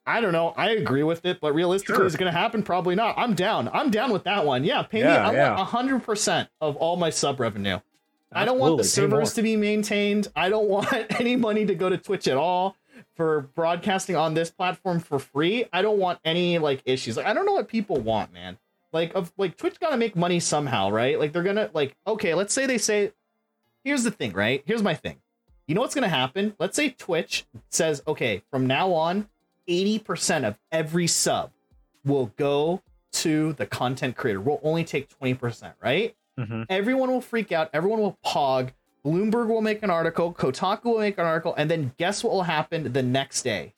[0.06, 0.52] I don't know.
[0.56, 2.06] I agree with it, but realistically, Sure.
[2.06, 2.62] is it going to happen?
[2.62, 3.14] Probably not.
[3.16, 3.70] I'm down.
[3.72, 4.62] I'm down with that one.
[4.62, 5.04] Yeah, pay me.
[5.08, 5.56] Yeah, I yeah.
[5.56, 7.80] want hundred percent of all my sub revenue.
[8.30, 10.28] I don't want the Absolutely, servers to be maintained.
[10.36, 12.76] I don't want any money to go to Twitch at all
[13.16, 15.66] for broadcasting on this platform for free.
[15.72, 17.16] I don't want any like issues.
[17.16, 18.58] Like I don't know what people want, man.
[18.94, 21.18] Like of like Twitch got to make money somehow, right?
[21.18, 23.12] Like they're gonna like okay, let's say they say,
[23.84, 24.62] here's the thing, right?
[24.64, 25.16] Here's my thing.
[25.66, 26.54] You know what's gonna happen?
[26.58, 29.28] Let's say Twitch says, okay, from now on,
[29.68, 31.50] eighty percent of every sub
[32.04, 32.80] will go
[33.12, 34.40] to the content creator.
[34.40, 36.14] We'll only take twenty percent, right?
[36.36, 36.66] Mhm.
[36.68, 38.70] everyone will freak out everyone will pog
[39.06, 42.42] bloomberg will make an article kotaku will make an article and then guess what will
[42.42, 43.72] happen the next day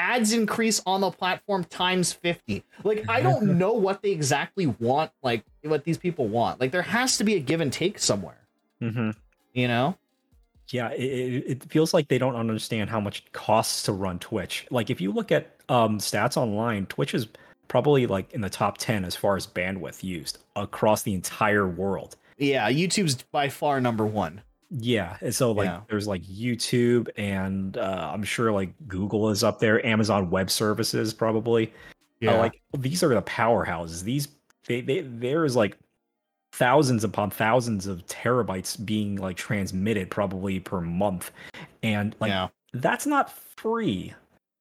[0.00, 5.10] ads increase on the platform times 50 like i don't know what they exactly want
[5.22, 8.38] like what these people want like there has to be a give and take somewhere
[8.80, 9.14] Mhm.
[9.52, 9.96] you know
[10.72, 14.66] Yeah, it, it, feels like they don't understand how much it costs to run Twitch.
[14.70, 17.26] Like if you look at um, stats online, Twitch is
[17.66, 22.16] probably like in the top ten as far as bandwidth used across the entire world.
[22.38, 24.40] yeah youtube's by far number one
[24.70, 25.80] Yeah, and so like Yeah.
[25.88, 31.12] there's like YouTube and uh, I'm sure like Google is up there, Amazon Web Services
[31.12, 31.72] probably.
[32.26, 34.02] Uh, like these are the powerhouses.
[34.04, 34.28] These
[34.66, 35.76] they, they there's like
[36.52, 41.30] thousands upon thousands of terabytes being like transmitted probably per month,
[41.82, 44.14] and like yeah that's not free.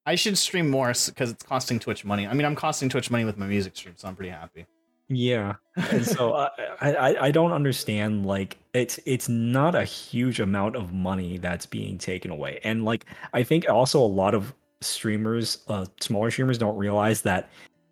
[0.08, 3.24] i should stream more because it's costing twitch money i mean i'm costing twitch money
[3.26, 4.66] with my music stream so i'm pretty happy
[5.10, 6.50] Yeah, and so uh,
[6.80, 11.66] I, I I don't understand like it's it's not a huge amount of money that's
[11.66, 16.58] being taken away, and like I think also a lot of streamers, uh, smaller streamers,
[16.58, 17.50] don't realize that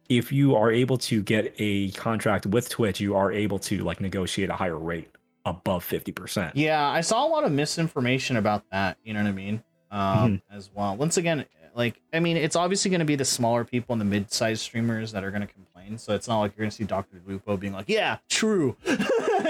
[0.09, 3.99] if you are able to get a contract with Twitch, you are able to like
[3.99, 5.09] negotiate a higher rate
[5.45, 6.55] above fifty percent.
[6.55, 8.97] Yeah, I saw a lot of misinformation about that.
[9.03, 9.63] You know what I mean?
[9.89, 10.95] Um, as well.
[10.95, 11.45] Once again,
[11.77, 15.11] like I mean, it's obviously going to be the smaller people and the mid-sized streamers
[15.11, 15.99] that are going to complain.
[15.99, 18.97] So it's not like you're going to see Doctor Lupo being like, "Yeah, true." you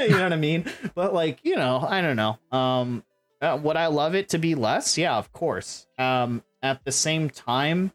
[0.09, 0.65] know what I mean?
[0.93, 2.37] But like, you know, I don't know.
[2.51, 3.03] Um,
[3.41, 4.97] uh, would I love it to be less?
[4.97, 5.87] Yeah, of course.
[5.97, 7.93] Um, at the same time,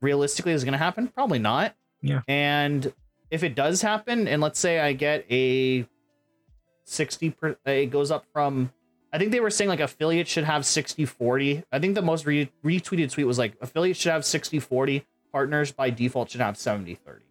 [0.00, 1.08] realistically, is it going to happen?
[1.08, 1.74] Probably not.
[2.00, 2.22] Yeah.
[2.26, 2.92] And
[3.30, 5.86] if it does happen, and let's say I get a
[6.84, 8.72] 60 per, it goes up from
[9.16, 12.26] i think they were saying like affiliates should have 60 40 i think the most
[12.26, 16.56] re- retweeted tweet was like affiliates should have 60 40 partners by default should have
[16.56, 17.26] 70 30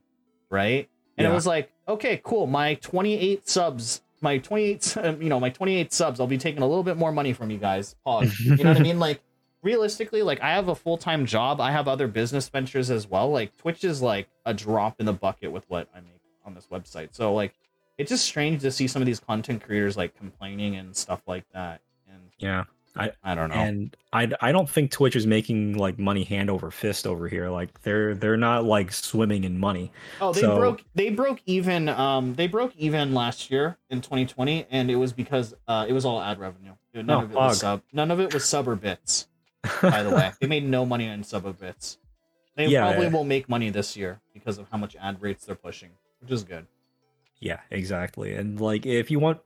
[0.50, 0.90] right?
[1.18, 2.48] And it was like okay cool.
[2.48, 6.68] My 28 subs my 28 um, you know my 28 subs i'll be taking a
[6.68, 7.96] little bit more money from you guys.
[8.04, 8.40] Pause.
[8.46, 9.00] You know what i mean?
[9.00, 9.22] Like
[9.62, 11.60] realistically like i have a full-time job.
[11.62, 13.30] I have other business ventures as well.
[13.32, 16.68] Like twitch is like a drop in the bucket with what i make on this
[16.72, 17.10] website.
[17.16, 17.54] So like
[17.98, 21.46] it's just strange to see some of these content creators like complaining and stuff like
[21.54, 21.82] that
[22.12, 22.64] and Yeah,
[22.96, 26.50] i I don't know and I I don't think Twitch is making like money hand
[26.50, 27.50] over fist over here.
[27.50, 29.92] Like they're they're not like swimming in money.
[30.22, 34.68] oh they so- broke they broke even um they broke even last year in 2020
[34.72, 37.60] and it was because uh it was all ad revenue none Oh, of it was
[37.60, 39.28] sub none of it was sub or bits
[39.82, 41.98] by the way they made no money on sub or bits
[42.56, 43.12] they Yeah, probably yeah.
[43.12, 45.90] will make money this year because of how much ad rates they're pushing
[46.22, 46.66] which is good
[47.46, 48.34] Yeah, exactly.
[48.34, 49.40] And like if you want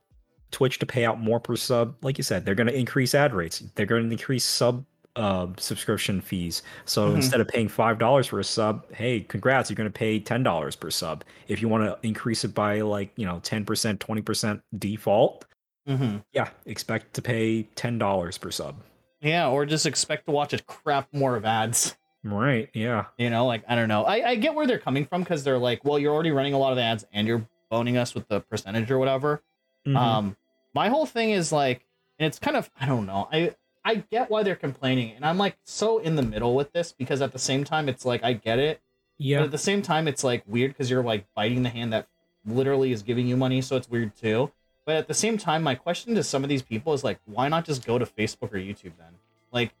[0.52, 3.34] Twitch to pay out more per sub, like you said, they're going to increase ad
[3.34, 3.62] rates.
[3.74, 4.86] They're going to increase sub
[5.16, 6.62] uh, subscription fees.
[6.86, 7.16] So Mhm.
[7.16, 10.42] instead of paying five dollars for a sub, hey, congrats, you're going to pay ten
[10.42, 11.24] dollars per sub.
[11.48, 15.44] If you want to increase it by like you know ten percent, twenty percent default,
[15.86, 16.18] mm-hmm.
[16.32, 18.76] yeah, expect to pay ten dollars per sub.
[19.20, 22.68] yeah or just expect to watch a crap more of ads Right?
[22.74, 23.06] Yeah.
[23.16, 24.04] You know, like I don't know.
[24.04, 26.58] I, I get where they're coming from because they're like, well, you're already running a
[26.58, 29.42] lot of ads and you're boning us with the percentage or whatever.
[29.86, 29.96] Mhm.
[29.96, 30.36] Um,
[30.74, 31.86] my whole thing is like,
[32.18, 33.28] and it's kind of I don't know.
[33.32, 33.54] I
[33.84, 37.22] I get why they're complaining, and I'm like so in the middle with this because
[37.22, 38.80] at the same time it's like I get it,
[39.18, 39.42] but yeah.
[39.42, 42.08] at the same time it's like weird because you're like biting the hand that
[42.44, 44.52] literally is giving you money, so it's weird too.
[44.84, 47.48] But at the same time, my question to some of these people is like, why
[47.48, 49.14] not just go to Facebook or YouTube then?
[49.52, 49.72] Like,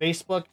[0.00, 0.44] Facebook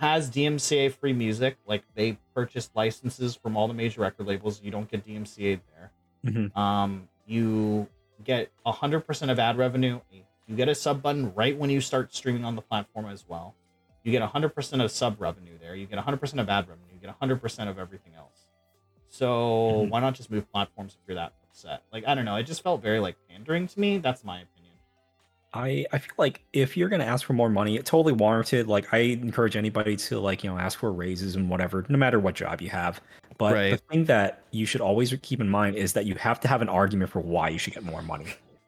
[0.00, 1.58] has DMCA free music.
[1.66, 4.60] Like they purchased licenses from all the major record labels.
[4.62, 5.92] You don't get DMCA there.
[6.24, 6.56] Mhm.
[6.56, 7.88] Um, you
[8.24, 10.00] get hundred percent of ad revenue.
[10.46, 13.54] You get a sub button right when you start streaming on the platform as well.
[14.02, 15.74] You get hundred percent of sub revenue there.
[15.74, 16.86] You get hundred percent of ad revenue.
[16.94, 18.46] You get hundred percent of everything else.
[19.08, 19.90] So Mhm.
[19.90, 21.82] why not just move platforms if you're that upset?
[21.92, 22.36] Like I don't know.
[22.36, 23.98] It just felt very like pandering to me.
[23.98, 24.74] That's my opinion.
[25.52, 28.68] I I feel like if you're gonna ask for more money, it totally warranted.
[28.68, 32.20] Like I encourage anybody to like you know ask for raises and whatever, no matter
[32.20, 33.00] what job you have.
[33.40, 36.48] But the thing that you should always keep in mind is that you have to
[36.48, 38.26] have an argument for why you should get more money.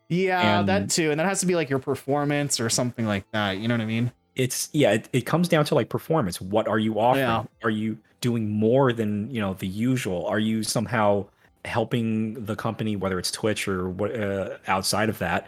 [0.08, 3.58] Yeah, that too, and that has to be like your performance or something like that.
[3.58, 4.12] You know what I mean?
[4.34, 6.40] it's yeah, it, it comes down to like performance.
[6.40, 7.24] What are you offering?
[7.24, 7.44] Yeah.
[7.62, 10.26] Are you doing more than you know the usual?
[10.26, 11.26] Are you somehow
[11.64, 15.46] helping the company, whether it's Twitch or what uh, outside of that?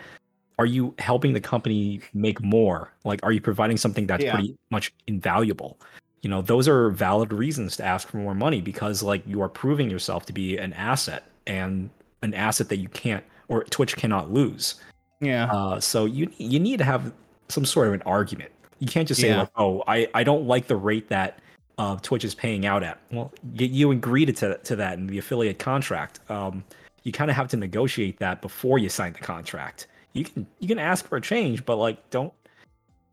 [0.58, 2.92] Are you helping the company make more?
[3.04, 4.34] Like, are you providing something that's Yeah.
[4.34, 5.78] pretty much invaluable?
[6.24, 9.48] You know, those are valid reasons to ask for more money because like you are
[9.48, 11.90] proving yourself to be an asset and
[12.22, 14.76] an asset that you can't or Twitch cannot lose.
[15.20, 15.52] Yeah.
[15.52, 17.12] Uh, so you you need to have
[17.50, 18.50] some sort of an argument.
[18.78, 19.40] You can't just say Yeah.
[19.40, 21.40] like, "Oh, I, I don't like the rate that
[21.76, 25.18] uh, Twitch is paying out at." Well, you, you agreed to to that in the
[25.18, 26.20] affiliate contract.
[26.30, 26.64] Um,
[27.02, 29.88] you kind of have to negotiate that before you sign the contract.
[30.14, 32.32] You can you can ask for a change, but like don't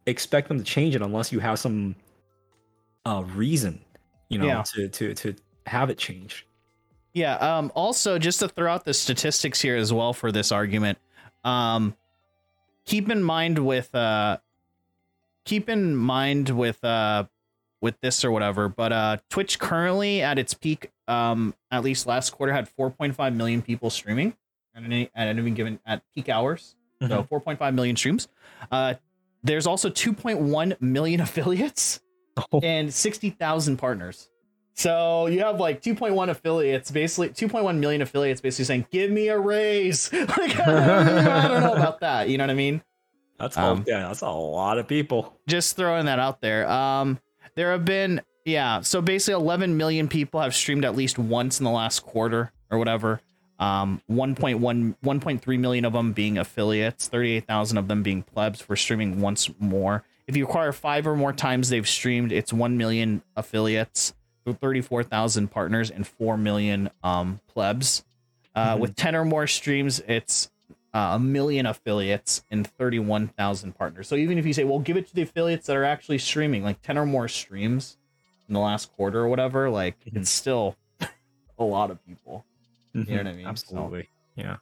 [0.06, 1.96] expect them to change it unless you have some
[3.06, 3.82] uh, reason,
[4.30, 4.64] you know, Yeah.
[4.74, 5.36] to to to
[5.66, 6.46] have it change.
[7.14, 7.36] Yeah.
[7.36, 10.98] Um, also, just to throw out the statistics here as well for this argument,
[11.44, 11.96] um,
[12.86, 14.38] keep in mind with uh,
[15.46, 17.26] keep in mind with uh,
[17.82, 18.70] with this or whatever.
[18.70, 23.62] But uh, Twitch currently at its peak, um, at least last quarter had 4.5 million
[23.62, 24.34] people streaming
[24.76, 26.76] at any at any given at peak hours.
[27.02, 28.28] So 4.5 million streams.
[28.72, 28.94] Uh,
[29.44, 32.00] there's also 2.1 million affiliates
[32.52, 32.60] Oh.
[32.64, 34.30] and 60,000 partners.
[34.74, 39.38] So you have like 2.1 affiliates, basically 2.1 million affiliates, basically saying, "Give me a
[39.38, 42.30] raise." like I don't, I don't know about that.
[42.30, 42.82] You know what I mean?
[43.38, 45.38] That's Um, a, yeah, that's a lot of people.
[45.48, 46.70] Just throwing that out there.
[46.70, 47.20] Um,
[47.56, 48.80] there have been yeah.
[48.82, 52.78] So basically, 11 million people have streamed at least once in the last quarter or
[52.80, 53.20] whatever.
[53.60, 59.22] Um, 1.1, 1.3 million of them being affiliates, 38,000 of them being plebs for streaming
[59.22, 60.04] once more.
[60.28, 64.14] If you acquire five or more times they've streamed, it's 1 million affiliates,
[64.46, 68.04] 34,000 partners, and 4 million um, plebs.
[68.56, 68.80] Uh, Mhm.
[68.80, 70.50] With 10 or more streams, it's
[70.94, 74.08] uh, a million affiliates and 31,000 partners.
[74.10, 76.64] So even if you say, well, give it to the affiliates that are actually streaming,
[76.64, 77.98] like 10 or more streams
[78.50, 80.18] in the last quarter or whatever, like Mhm.
[80.18, 80.76] it's still
[81.58, 82.44] a lot of people.
[82.94, 83.44] You know what I mean?
[83.46, 84.10] So- Absolutely.
[84.36, 84.58] Yeah.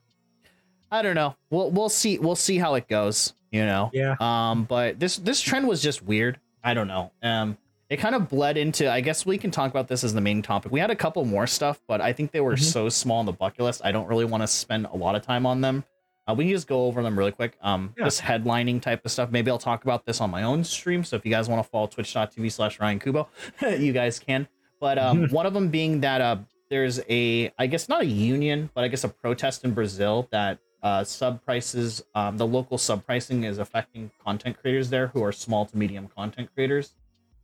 [0.92, 1.36] I don't know.
[1.50, 3.90] We'll we'll see we'll see how it goes, you know.
[3.94, 4.16] Yeah.
[4.20, 6.40] Um but this this trend was just weird.
[6.64, 7.12] I don't know.
[7.24, 7.58] Um
[7.90, 10.42] it kind of bled into I guess we can talk about this as the main
[10.42, 10.72] topic.
[10.72, 12.64] We had a couple more stuff, but I think they were Mhm.
[12.64, 13.82] so small on the bucket list.
[13.84, 15.84] I don't really want to spend a lot of time on them.
[16.28, 17.58] Uh, we can just go over them really quick.
[17.62, 18.04] Um Yeah.
[18.06, 19.32] just headlining type of stuff.
[19.32, 21.04] Maybe I'll talk about this on my own stream.
[21.04, 23.28] So if you guys want to follow twitch.tv slash Ryan Kubo,
[23.80, 24.48] you guys can.
[24.80, 26.38] But um one of them being that uh
[26.70, 30.60] there's a I guess not a union, but I guess a protest in Brazil that
[30.82, 35.32] uh, sub prices, um, the local sub pricing is affecting content creators there who are
[35.32, 36.94] small to medium content creators.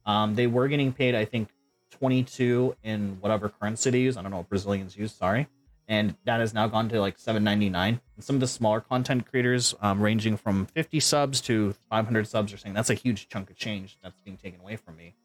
[0.05, 1.49] Um, they were getting paid, I think,
[1.91, 4.17] 22 in whatever currency they use.
[4.17, 5.13] I don't know what Brazilians use.
[5.13, 5.47] Sorry,
[5.87, 7.75] and that has now gone to like 7.99.
[7.75, 12.53] And some of the smaller content creators, um, ranging from 50 subs to 500 subs,
[12.53, 15.15] are saying that's a huge chunk of change that's being taken away from me.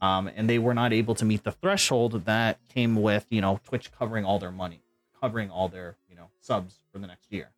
[0.00, 3.60] Um, and they were not able to meet the threshold that came with you know
[3.64, 4.82] Twitch covering all their money,
[5.20, 5.96] covering all their
[6.40, 7.50] subs for the next year.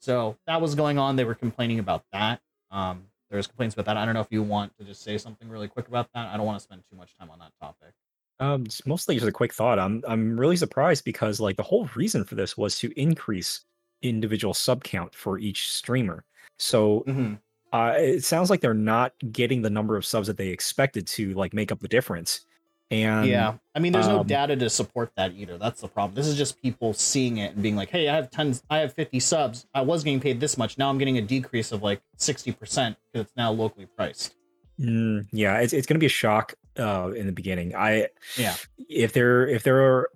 [0.00, 1.16] So that was going on.
[1.16, 2.40] They were complaining about that.
[2.70, 3.96] Um, there was complaints about that.
[3.96, 6.28] I don't know if you want to just say something really quick about that.
[6.28, 7.92] I don't want to spend too much time on that topic.
[8.40, 9.78] Um, mostly just a quick thought.
[9.78, 13.62] I'm I'm really surprised because like the whole reason for this was to increase
[14.02, 16.24] individual sub count for each streamer.
[16.58, 17.34] So Mm-hmm.
[17.72, 21.34] uh, it sounds like they're not getting the number of subs that they expected to
[21.34, 22.46] like make up the difference.
[22.90, 25.58] And yeah, I mean, there's no um, data to support that either.
[25.58, 26.14] That's the problem.
[26.14, 28.62] This is just people seeing it and being like, "Hey, I have tons.
[28.70, 29.66] I have 50 subs.
[29.74, 30.78] I was getting paid this much.
[30.78, 34.34] Now I'm getting a decrease of like 60 percent because it's now locally priced."
[34.80, 37.74] Mm, yeah, it's it's gonna be a shock uh in the beginning.
[37.76, 38.08] I
[38.38, 38.54] Yeah.
[38.88, 40.08] if they're if they're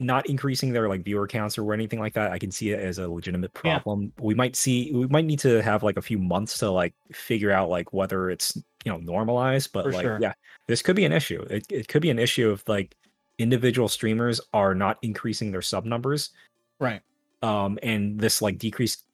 [0.00, 2.98] not increasing their like viewer counts or anything like that, I can see it as
[2.98, 3.78] a legitimate Yeah.
[3.78, 4.12] problem.
[4.18, 7.52] We might see we might need to have like a few months to like figure
[7.52, 10.18] out like whether it's you know normalized, but For like sure.
[10.20, 10.32] yeah,
[10.66, 11.42] this could be an issue.
[11.50, 12.96] It it could be an issue if like
[13.38, 16.30] individual streamers are not increasing their sub numbers
[16.78, 17.00] Right.
[17.42, 19.04] um and this like decreased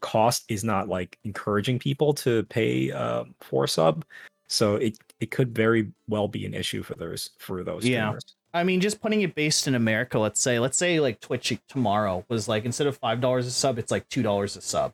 [0.00, 4.04] cost is not like encouraging people to pay um for sub
[4.48, 8.08] so it it could very well be an issue for those for those Yeah.
[8.08, 11.56] streamers I mean, just putting it based in America, let's say, let's say like Twitch
[11.68, 14.92] tomorrow was like instead of five dollars a sub, it's like two dollars a sub.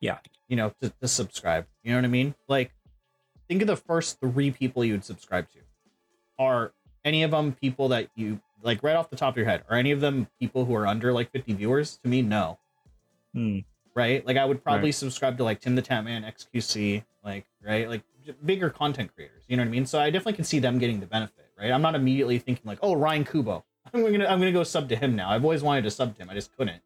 [0.00, 0.18] Yeah.
[0.48, 1.66] You know, to, to subscribe.
[1.84, 2.34] You know what I mean?
[2.48, 2.72] Like,
[3.48, 5.58] think of the first three people you would subscribe to.
[6.38, 6.72] Are
[7.04, 9.62] any of them people that you like right off the top of your head?
[9.70, 11.98] Are any of them people who are under like 50 viewers?
[12.02, 12.58] To me, no.
[13.34, 13.58] Hmm.
[13.94, 14.26] Right?
[14.26, 18.02] Like I would probably subscribe to like Tim the Tatman, XQC, like right, like
[18.44, 19.44] bigger content creators.
[19.48, 19.86] You know what I mean?
[19.86, 21.49] So I definitely can see them getting the benefit.
[21.60, 21.70] Right?
[21.70, 23.64] I'm not immediately thinking like, oh, Ryan Kubo.
[23.94, 25.30] I'm gonna I'm gonna go sub to him now.
[25.30, 26.30] I've always wanted to sub to him.
[26.30, 26.80] I just couldn't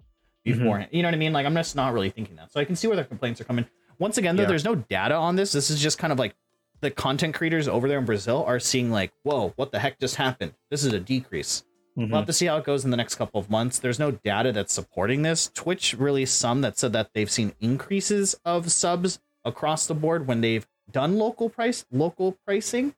[0.45, 0.89] beforehand.
[0.93, 1.33] You know what I mean?
[1.33, 2.53] Like I'm just not really thinking that.
[2.53, 3.66] So I can see where their complaints are coming.
[3.99, 4.49] Once again, though, Yeah.
[4.49, 5.53] there's no data on this.
[5.53, 6.35] This is just kind of like
[6.81, 10.16] the content creators over there in Brazil are seeing like, whoa, what the heck just
[10.16, 10.55] happened?
[10.70, 11.64] This is a decrease.
[11.97, 12.09] Mhm.
[12.11, 13.79] We'll have to see how it goes in the next couple of months.
[13.79, 15.49] There's no data that's supporting this.
[15.55, 20.41] Twitch released some that said that they've seen increases of subs across the board when
[20.41, 22.95] they've done local price local pricing.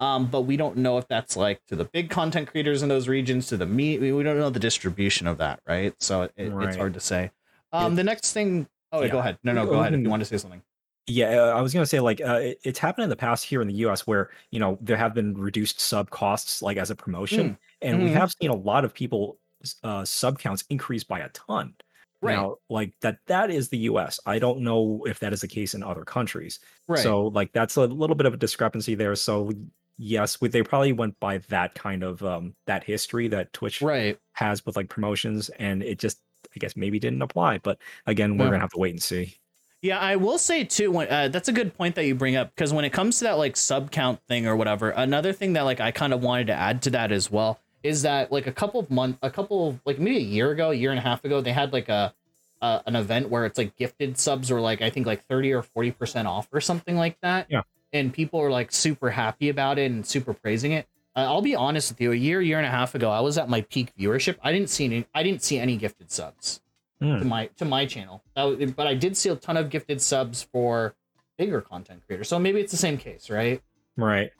[0.00, 3.08] Um, but we don't know if that's like to the big content creators in those
[3.08, 3.98] regions, to the me.
[3.98, 5.92] We don't know the distribution of that, right?
[6.00, 6.76] So it, it's Right.
[6.76, 7.30] hard to say.
[7.72, 8.68] Um, the next thing.
[8.92, 9.08] Oh, Yeah.
[9.08, 9.38] go ahead.
[9.42, 10.62] No, no, go ahead if you want to say something.
[11.08, 13.62] Yeah, uh, I was gonna say like uh, it, it's happened in the past here
[13.62, 14.06] in the U.S.
[14.06, 18.10] where you know there have been reduced sub costs like as a promotion, and we
[18.10, 18.14] Mhm.
[18.14, 19.38] have seen a lot of people
[19.82, 21.74] uh, sub counts increase by a ton.
[22.20, 22.34] Right.
[22.36, 24.20] Now, like that that is the U.S.
[24.26, 26.58] I don't know if that is the case in other countries.
[26.88, 26.98] Right.
[27.02, 29.14] So like that's a little bit of a discrepancy there.
[29.14, 29.50] So
[29.98, 34.18] yes, we, they probably went by that kind of um that history that Twitch right.
[34.32, 36.20] has with like promotions, and it just
[36.54, 37.58] I guess maybe didn't apply.
[37.58, 39.36] But again, we're gonna have to wait and see.
[39.80, 40.90] Yeah, I will say too.
[40.90, 43.24] When uh, that's a good point that you bring up because when it comes to
[43.24, 46.48] that like sub count thing or whatever, another thing that like I kind of wanted
[46.48, 49.68] to add to that as well is that like a couple of months, a couple
[49.68, 51.88] of like maybe a year ago, a year and a half ago, they had like
[51.88, 52.14] a
[52.60, 55.62] uh, an event where it's like gifted subs or like I think like thirty or
[55.62, 57.46] forty percent off or something like that.
[57.48, 57.62] Yeah.
[57.92, 60.86] And people are like super happy about it and super praising it.
[61.16, 62.12] Uh, I'll be honest with you.
[62.12, 64.36] A year, year and a half ago, I was at my peak viewership.
[64.42, 65.06] I didn't see any.
[65.14, 66.60] I didn't see any gifted subs
[67.00, 67.18] Hmm.
[67.20, 68.22] to my to my channel.
[68.36, 70.94] Was- but I did see a ton of gifted subs for
[71.38, 72.28] bigger content creators.
[72.28, 73.62] So maybe it's the same case, right?
[73.96, 74.32] Right.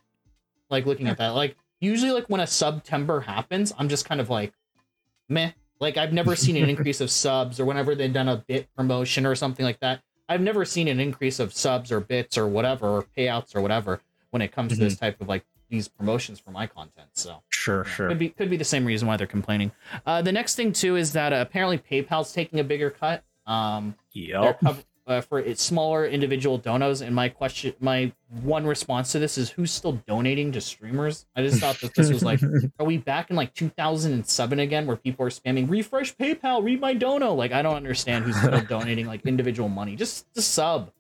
[0.70, 4.28] Like looking at that, like usually like when a September happens, I'm just kind of
[4.30, 4.52] like,
[5.28, 5.52] meh.
[5.80, 9.24] Like I've never seen an increase of subs or whenever they've done a bit promotion
[9.26, 10.00] or something like that.
[10.28, 14.00] I've never seen an increase of subs or bits or whatever or payouts or whatever
[14.30, 17.08] when it comes to this type of like these promotions for my content.
[17.12, 17.84] So Sure.
[17.86, 18.08] yeah, Sure.
[18.08, 19.72] Could be could be the same reason why they're complaining.
[20.06, 23.22] Uh, the next thing too is that uh, apparently PayPal's taking a bigger cut.
[23.46, 24.60] Um, they're Yep.
[24.60, 27.00] cov- uh, for its smaller individual donos.
[27.04, 31.26] And my question, my one response to this is, who's still donating to streamers?
[31.34, 32.40] I just thought that this was like,
[32.78, 36.94] are we back in like 2007 again, where people are spamming refresh PayPal, read my
[36.94, 37.34] dono?
[37.34, 39.96] Like, I don't understand who's still donating like individual money.
[39.96, 40.92] Just just sub,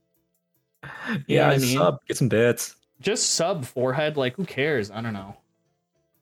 [0.82, 1.50] You yeah.
[1.50, 1.76] I mean?
[1.76, 1.98] Sub.
[2.08, 2.76] Get some bits.
[3.00, 4.16] just sub forehead.
[4.16, 4.90] Like, who cares?
[4.90, 5.36] I don't know.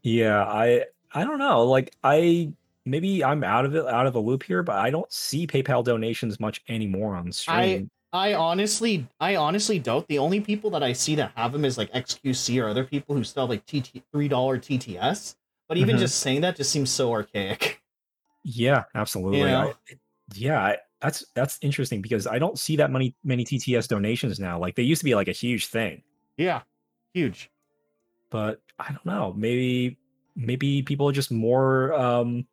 [0.03, 1.63] Yeah, I I don't know.
[1.65, 2.53] Like I
[2.87, 5.85] maybe I'm out of it out of the loop here, but I don't see PayPal
[5.85, 7.91] donations much anymore on stream.
[8.13, 10.07] I I honestly, I honestly don't.
[10.09, 13.15] The only people that I see that have them is like XQC or other people
[13.15, 15.37] who still like TT three dollar TTS.
[15.69, 16.01] But even Mhm.
[16.01, 17.83] just saying that just seems so archaic.
[18.45, 19.51] yeah, absolutely.
[19.51, 19.75] know?
[19.91, 19.95] I,
[20.35, 24.59] yeah, I, that's that's interesting because I don't see that many many TTS donations now.
[24.59, 26.03] Like they used to be like a huge thing,
[26.39, 26.63] Yeah,
[27.13, 27.51] huge.
[28.31, 29.35] but I don't know.
[29.37, 29.99] Maybe
[30.37, 32.47] maybe people are just more um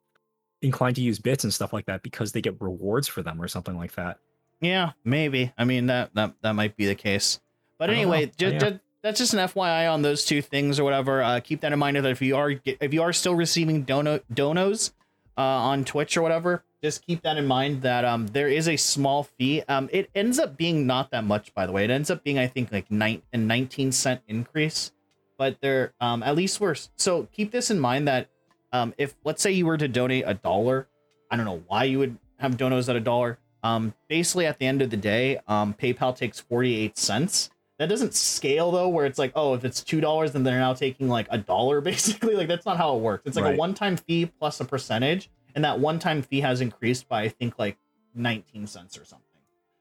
[0.63, 3.47] inclined to use bits and stuff like that because they get rewards for them or
[3.47, 4.17] something like that.
[4.61, 5.51] Yeah, maybe.
[5.57, 7.39] I mean that that that might be the case.
[7.77, 8.31] But anyway, know.
[8.37, 8.57] ju- Yeah.
[8.59, 11.21] ju- that's just an FYI on those two things or whatever.
[11.21, 14.19] Uh, keep that in mind that if you are if you are still receiving dono
[14.33, 14.91] donos
[15.37, 18.77] uh, on Twitch or whatever, just keep that in mind that um there is a
[18.77, 19.61] small fee.
[19.67, 21.83] Um, it ends up being not that much, by the way.
[21.83, 24.93] It ends up being I think like nine a nineteen cent increase,
[25.37, 28.29] but there um at least we're so keep this in mind that
[28.73, 30.87] um if let's say you were to donate a dollar,
[31.31, 33.39] I don't know why you would have donos at a dollar.
[33.63, 37.49] Um, basically at the end of the day, um, PayPal takes 48 cents.
[37.79, 40.73] That doesn't scale though, where it's like, oh, if it's two dollars, then they're now
[40.73, 42.35] taking like a dollar, basically.
[42.35, 43.23] Like that's not how it works.
[43.25, 43.55] It's like Right.
[43.55, 47.57] a one-time fee plus a percentage, and that one-time fee has increased by I think
[47.57, 47.77] like
[48.15, 49.27] 19 cents or something.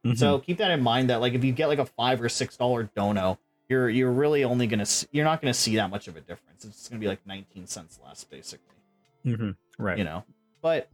[0.07, 0.17] Mm-hmm.
[0.17, 2.57] So keep that in mind that like if you get like a five or six
[2.57, 3.39] dollar dono,
[3.69, 6.65] you're you're really only gonna s- you're not gonna see that much of a difference.
[6.65, 8.67] It's gonna be like 19 cents less, basically
[9.25, 9.57] Mhm.
[9.79, 9.99] right.
[9.99, 10.25] you know.
[10.61, 10.89] But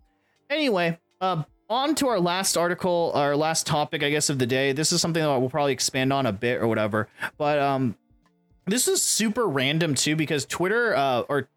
[0.51, 4.73] anyway, uh, on to our last article, our last topic, I guess, of the day.
[4.73, 7.09] This is something that we'll probably expand on a bit or whatever.
[7.37, 7.97] But um,
[8.67, 11.49] this is super random too because Twitter uh, or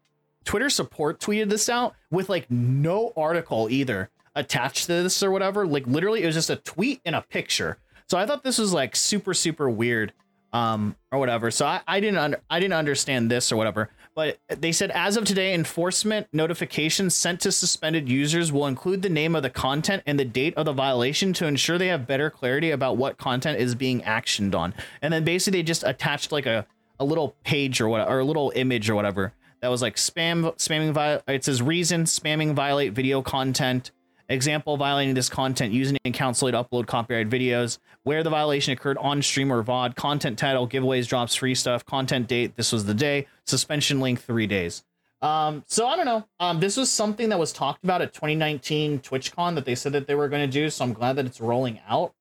[0.44, 5.66] Twitter support tweeted this out with like no article either attached to this or whatever.
[5.66, 7.78] Like literally, it was just a tweet and a picture.
[8.08, 10.12] So I thought this was like super super weird,
[10.52, 11.50] um, or whatever.
[11.50, 13.88] So I, I didn't under, I didn't understand this or whatever.
[14.14, 19.08] But they said as of today, enforcement notifications sent to suspended users will include the
[19.08, 22.28] name of the content and the date of the violation to ensure they have better
[22.28, 24.74] clarity about what content is being actioned on.
[25.00, 26.66] And then basically they just attached like a,
[27.00, 29.32] a little page or what or a little image or whatever
[29.62, 33.92] that was like spam spamming viol- it says reason spamming violate video content
[34.32, 38.72] example violating this content using an account solely to upload copyrighted videos where the violation
[38.72, 42.84] occurred on stream or vod content title giveaways drops free stuff content date this was
[42.84, 44.84] the day suspension length three days
[45.20, 49.00] um so i don't know um this was something that was talked about at 2019
[49.00, 51.40] twitchcon that they said that they were going to do so i'm glad that it's
[51.40, 52.12] rolling out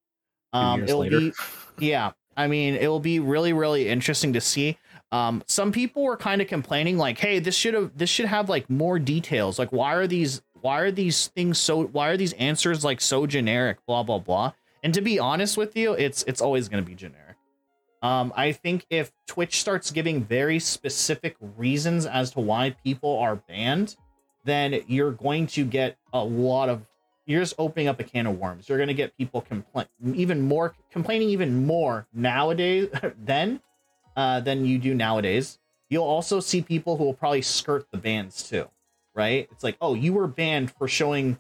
[0.54, 1.20] um it'll later.
[1.20, 1.34] be
[1.80, 4.78] yeah I mean, it will be really, really interesting to see.
[5.12, 8.48] Um, some people were kind of complaining, like, "Hey, this should have this should have
[8.50, 9.60] like more details.
[9.60, 13.26] Like, why are these why are these things so why are these answers like so
[13.26, 13.78] generic?
[13.86, 14.54] Blah blah blah."
[14.84, 17.38] And to be honest with you, it's it's always going to be generic.
[18.02, 23.36] Um, I think if Twitch starts giving very specific reasons as to why people are
[23.36, 23.96] banned,
[24.44, 26.82] then you're going to get a lot of
[27.28, 28.68] you're just opening up a can of worms.
[28.68, 29.86] You're going to get people complain
[30.16, 32.90] even more complaining even more nowadays
[33.24, 33.62] then
[34.16, 35.60] uh, than you do nowadays.
[35.90, 38.70] You'll also see people who will probably skirt the bans too,
[39.14, 39.48] right?
[39.52, 41.40] It's like, oh, you were banned for showing,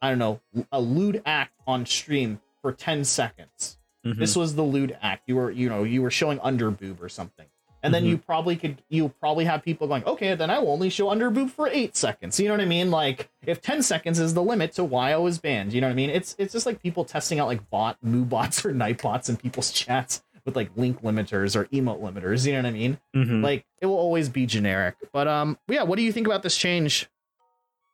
[0.00, 3.78] I don't know, a lewd act on stream for 10 seconds.
[4.04, 4.18] Mm-hmm.
[4.18, 5.22] This was the lewd act.
[5.26, 7.46] You were, you know, you were showing underboob or something.
[7.84, 8.10] And then mm-hmm.
[8.10, 11.50] you probably could you probably have people going, okay, then I will only show underboob
[11.50, 12.38] for eight seconds.
[12.38, 12.92] You know what I mean?
[12.92, 15.92] Like if 10 seconds is the limit to why I was banned, you know what
[15.92, 16.10] I mean?
[16.10, 20.22] It's it's just like people testing out like bot Moobots or Nightbots in people's chats
[20.44, 22.98] with like link limiters or emote limiters, you know what I mean?
[23.14, 23.42] Mm-hmm.
[23.42, 24.96] Like it will always be generic.
[25.12, 27.08] But um yeah, what do you think about this change?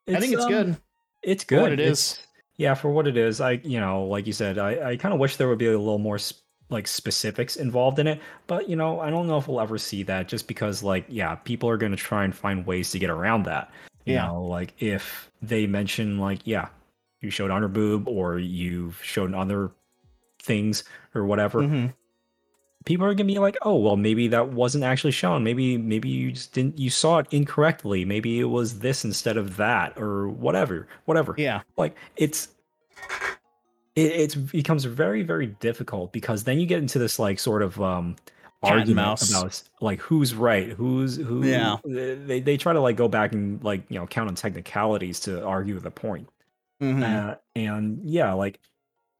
[0.06, 0.76] It's, I think it's um, good.
[1.22, 1.62] It's good.
[1.62, 1.90] what it is.
[1.90, 2.22] It's,
[2.56, 5.20] yeah, for what it is, I you know, like you said, I, I kind of
[5.20, 6.40] wish there would be a little more sp-
[6.70, 10.02] like specifics involved in it, but you know, I don't know if we'll ever see
[10.04, 13.10] that just because like yeah, people are going to try and find ways to get
[13.10, 13.70] around that.
[14.04, 14.26] You yeah.
[14.26, 16.68] know, like if they mention like yeah,
[17.20, 19.70] you showed under boob or you've shown other
[20.42, 20.84] things
[21.14, 21.62] or whatever.
[21.62, 21.86] Mm-hmm.
[22.84, 25.44] People are gonna be like, oh well, maybe that wasn't actually shown.
[25.44, 28.04] Maybe maybe you just didn't you saw it incorrectly.
[28.04, 31.34] Maybe it was this instead of that or whatever, whatever.
[31.36, 32.48] Yeah, like it's
[33.96, 37.80] it, it becomes very very difficult because then you get into this like sort of
[37.80, 38.16] um
[38.62, 39.30] argument mouse.
[39.30, 43.62] about like who's right who's who yeah they, they try to like go back and
[43.62, 46.28] like you know count on technicalities to argue the point
[46.82, 47.02] mm-hmm.
[47.02, 48.58] uh, and yeah like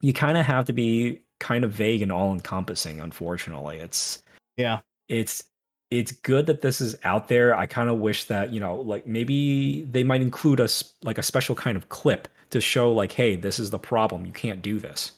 [0.00, 4.22] you kind of have to be kind of vague and all encompassing unfortunately it's
[4.56, 5.44] yeah it's
[5.90, 9.06] it's good that this is out there i kind of wish that you know like
[9.06, 13.36] maybe they might include us like a special kind of clip to show like, hey,
[13.36, 14.24] this is the problem.
[14.26, 15.12] You can't do this.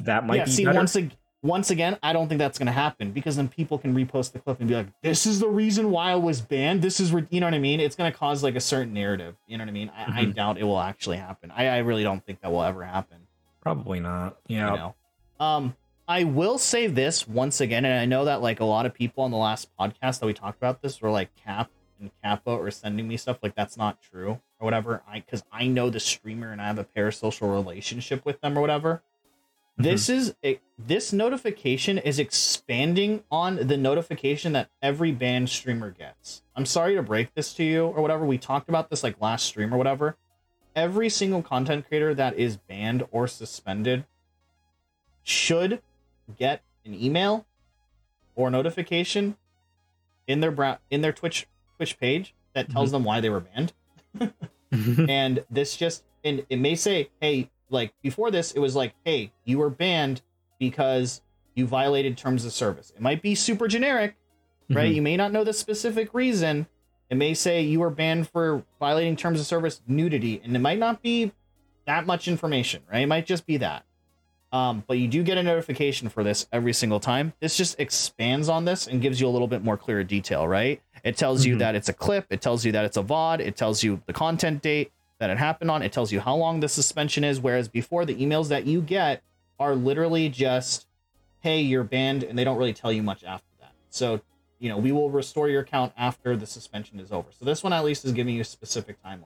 [0.00, 0.76] That might yeah, be see, better.
[0.76, 1.12] once again,
[1.42, 4.40] once again, I don't think that's going to happen because then people can repost the
[4.40, 7.40] clip and be like, "This is the reason why I was banned." This is, you
[7.40, 7.80] know what I mean?
[7.80, 9.36] It's going to cause like a certain narrative.
[9.46, 9.90] You know what I mean?
[9.96, 10.18] I, mm-hmm.
[10.18, 11.50] I doubt it will actually happen.
[11.54, 13.18] I, I, really don't think that will ever happen.
[13.62, 14.38] Probably not.
[14.46, 14.72] Yeah.
[14.72, 14.94] You know?
[15.40, 15.76] Um,
[16.06, 19.24] I will say this once again, and I know that like a lot of people
[19.24, 21.70] on the last podcast that we talked about this were like Cap
[22.00, 25.02] and Kappa or sending me stuff like that's not true or whatever.
[25.06, 28.60] I because I know the streamer and I have a parasocial relationship with them or
[28.60, 29.02] whatever.
[29.74, 29.82] Mm-hmm.
[29.82, 36.42] This is a, this notification is expanding on the notification that every banned streamer gets.
[36.56, 38.24] I'm sorry to break this to you or whatever.
[38.24, 40.16] We talked about this like last stream or whatever.
[40.74, 44.06] Every single content creator that is banned or suspended
[45.28, 45.82] should
[46.38, 47.46] get an email
[48.34, 49.36] or notification
[50.26, 52.94] in their brow- in their Twitch Twitch page that tells mm-hmm.
[52.94, 53.72] them why they were banned.
[55.08, 59.32] and this just and it may say, hey, like before this, it was like, hey,
[59.44, 60.22] you were banned
[60.58, 61.20] because
[61.54, 62.92] you violated terms of service.
[62.94, 64.16] It might be super generic,
[64.70, 64.86] right?
[64.86, 64.94] Mm-hmm.
[64.94, 66.66] You may not know the specific reason.
[67.10, 70.78] It may say you were banned for violating terms of service nudity, and it might
[70.78, 71.32] not be
[71.86, 73.02] that much information, right?
[73.02, 73.84] It might just be that.
[74.50, 77.34] Um, but you do get a notification for this every single time.
[77.40, 80.80] This just expands on this and gives you a little bit more clear detail, right?
[81.04, 81.50] It tells mm-hmm.
[81.50, 84.02] you that it's a clip, it tells you that it's a VOD, it tells you
[84.06, 87.40] the content date that it happened on, it tells you how long the suspension is.
[87.40, 89.22] Whereas before, the emails that you get
[89.58, 90.86] are literally just,
[91.40, 93.72] hey, you're banned, and they don't really tell you much after that.
[93.90, 94.20] So,
[94.58, 97.28] you know, we will restore your account after the suspension is over.
[97.32, 99.24] So this one at least is giving you a specific timeline.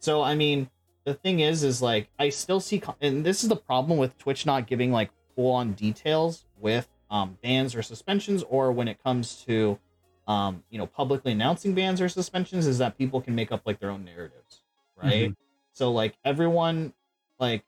[0.00, 0.68] So, I mean,
[1.04, 4.46] the thing is is like i still see and this is the problem with twitch
[4.46, 9.42] not giving like full on details with um bans or suspensions or when it comes
[9.44, 9.78] to
[10.26, 13.78] um you know publicly announcing bans or suspensions is that people can make up like
[13.78, 14.62] their own narratives
[15.02, 15.30] right?
[15.30, 15.32] Mm-hmm.
[15.72, 16.92] so like everyone
[17.38, 17.64] like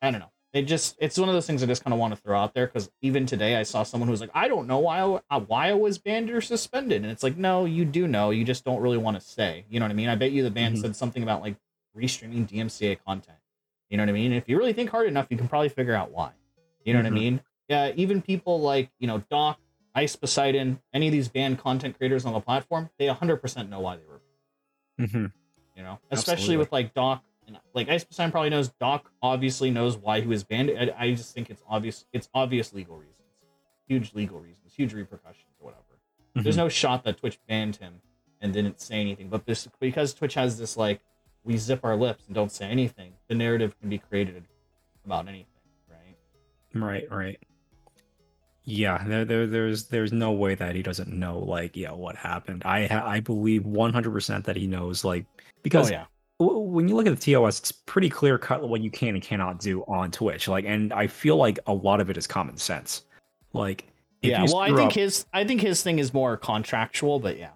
[0.00, 0.26] i don't know.
[0.52, 2.52] It just it's one of those things i just kind of want to throw out
[2.52, 5.20] there because even today i saw someone who was like i don't know why I,
[5.30, 7.02] uh, why i was banned or suspended.
[7.02, 8.28] And it's like no you do know.
[8.28, 9.64] You just don't really want to say.
[9.70, 10.10] You know what i mean?
[10.10, 10.82] I bet you the ban mm-hmm.
[10.82, 11.56] said something about like
[11.96, 13.38] restreaming DMCA content.
[13.90, 14.32] You know what I mean?
[14.32, 16.32] If you really think hard enough, you can probably figure out why.
[16.84, 17.04] You know mm-hmm.
[17.04, 17.24] what I mm-hmm.
[17.24, 17.40] mean?
[17.68, 19.58] Yeah, even people like, you know, Doc,
[19.94, 23.96] Ice Poseidon, any of these banned content creators on the platform, they 100% know why
[23.96, 24.20] they were
[24.98, 25.10] banned.
[25.10, 25.26] Mm-hmm.
[25.76, 26.56] You know, especially Absolutely.
[26.58, 30.44] with like Doc, and like Ice Poseidon probably knows, Doc obviously knows why he was
[30.44, 30.70] banned.
[30.70, 33.18] I, I just think it's obvious, it's obvious legal reasons,
[33.86, 35.82] huge legal reasons, huge repercussions or whatever.
[36.34, 36.42] Mm-hmm.
[36.42, 38.00] There's no shot that Twitch banned him
[38.40, 41.00] and didn't say anything, but this because Twitch has this like
[41.44, 44.44] we zip our lips and don't say anything, the narrative can be created
[45.04, 45.46] about anything,
[45.90, 46.16] right?
[46.74, 47.38] Right, right.
[48.64, 52.62] Yeah, there, there, there's, there's no way that he doesn't know, like, yeah, what happened.
[52.64, 55.24] I, ha- I believe 100% that he knows, like,
[55.64, 56.04] because oh yeah.
[56.38, 59.22] w- when you look at the TOS, it's pretty clear cut what you can and
[59.22, 60.46] cannot do on Twitch.
[60.46, 63.02] Like, and I feel like a lot of it is common sense.
[63.52, 63.88] Like,
[64.22, 64.44] Yeah.
[64.44, 67.50] Well, I think up- his I think his thing is more contractual, but yeah.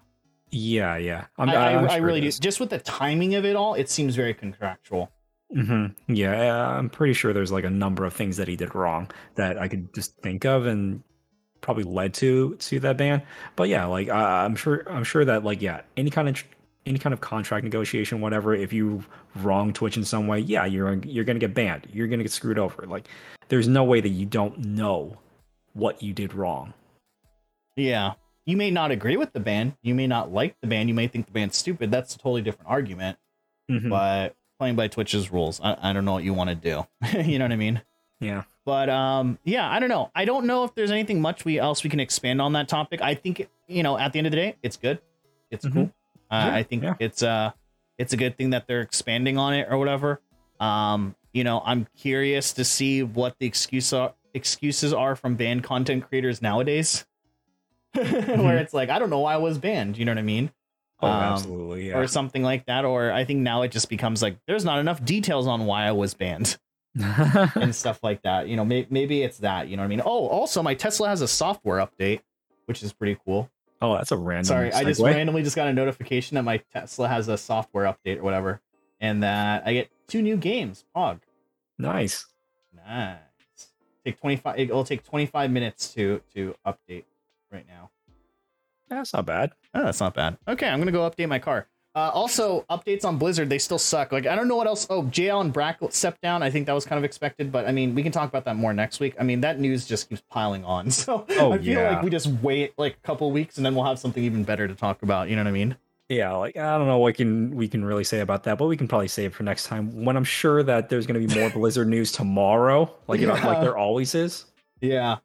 [0.57, 2.31] Yeah, yeah, I'm, I, I, I'm I sure really do.
[2.31, 5.11] Just with the timing of it all, it seems very contractual.
[5.53, 9.11] hmm Yeah, I'm pretty sure there's like a number of things that he did wrong
[9.35, 11.03] that I could just think of and
[11.61, 13.23] probably led to to that ban.
[13.55, 16.43] But yeah, like uh, I'm sure I'm sure that like yeah, any kind of
[16.87, 19.05] any kind of contract negotiation, whatever, if you
[19.37, 21.87] wrong Twitch in some way, yeah, you're you're gonna get banned.
[21.93, 22.87] You're gonna get screwed over.
[22.87, 23.09] Like
[23.49, 25.19] there's no way that you don't know
[25.74, 26.73] what you did wrong.
[27.77, 28.15] Yeah.
[28.47, 31.09] You may not agree with the band You may not like the band You may
[31.09, 31.90] think the band's stupid.
[31.90, 33.18] That's a totally different argument.
[33.70, 33.90] Mhm.
[33.90, 36.86] But playing by Twitch's rules, I, I don't know what you want to do.
[37.31, 37.82] you know what I mean?
[38.20, 38.44] Yeah.
[38.64, 40.10] But um, yeah, I don't know.
[40.14, 43.01] I don't know if there's anything much we else we can expand on that topic.
[43.02, 45.01] I think you know, at the end of the day, it's good.
[45.51, 45.73] It's Mhm.
[45.73, 45.93] cool.
[46.31, 46.94] Uh, Yeah, I think yeah.
[46.98, 47.51] it's uh
[47.98, 50.20] it's a good thing that they're expanding on it or whatever.
[50.60, 55.64] Um, you know, I'm curious to see what the excuse are, excuses are from banned
[55.64, 57.06] content creators nowadays.
[58.43, 59.97] Where it's like, I don't know why I was banned.
[59.98, 60.51] You know what I mean?
[61.01, 61.89] Oh, Um, absolutely.
[61.89, 61.98] Yeah.
[61.98, 62.85] Or something like that.
[62.85, 65.93] Or I think now it just becomes like, there's not enough details on why I
[65.93, 66.56] was banned
[66.98, 68.48] and stuff like that.
[68.48, 69.68] You know, may- maybe it's that.
[69.68, 70.02] You know what I mean?
[70.05, 72.20] Oh, also, my Tesla has a software update,
[72.66, 73.51] which is pretty cool.
[73.82, 74.44] oh, that's a random.
[74.44, 78.16] Sorry, I just randomly just got a notification that my Tesla has a software update
[78.18, 78.60] or whatever,
[79.01, 80.85] and that I get two new games.
[80.97, 81.20] Pog,
[81.78, 82.24] Nice.
[82.74, 83.18] nice.
[84.05, 84.59] Take twenty five.
[84.59, 87.05] It'll take twenty five minutes to to update
[87.51, 87.90] right now.
[88.89, 89.52] That's not bad.
[89.74, 90.39] Oh, that's not bad.
[90.47, 91.66] Okay, I'm gonna go update my car.
[91.94, 94.12] Uh, also, updates on Blizzard, they still suck.
[94.12, 94.86] Like, I don't know what else.
[94.90, 95.31] Oh, J.
[95.31, 96.43] Allen Brack stepped down.
[96.43, 98.55] I think that was kind of expected, but I mean, we can talk about that
[98.56, 99.14] more next week.
[99.18, 100.90] I mean, that news just keeps piling on.
[100.90, 101.93] So Oh, I feel yeah.
[101.94, 104.68] like we just wait like a couple weeks and then we'll have something even better
[104.68, 105.31] to talk about.
[105.31, 105.74] You know what I mean?
[106.10, 108.77] Yeah, like I don't know what can we can really say about that, but we
[108.77, 111.40] can probably save it for next time when I'm sure that there's going to be
[111.40, 114.44] more Blizzard news tomorrow, like you know, like there always is.
[114.82, 115.16] Yeah.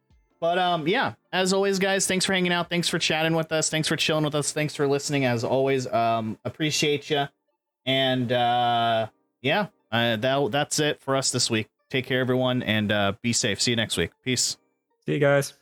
[0.42, 2.68] But um yeah, as always guys, thanks for hanging out.
[2.68, 3.70] Thanks for chatting with us.
[3.70, 4.52] Thanks for chilling with us.
[4.52, 5.88] Thanks for listening as always.
[5.88, 7.26] Um appreciate you.
[7.86, 9.08] And uh
[9.42, 11.70] yeah, uh, that that's it for us this week.
[11.90, 13.62] Take care everyone and uh be safe.
[13.62, 14.12] See you next week.
[14.26, 14.58] Peace.
[15.06, 15.61] See you guys.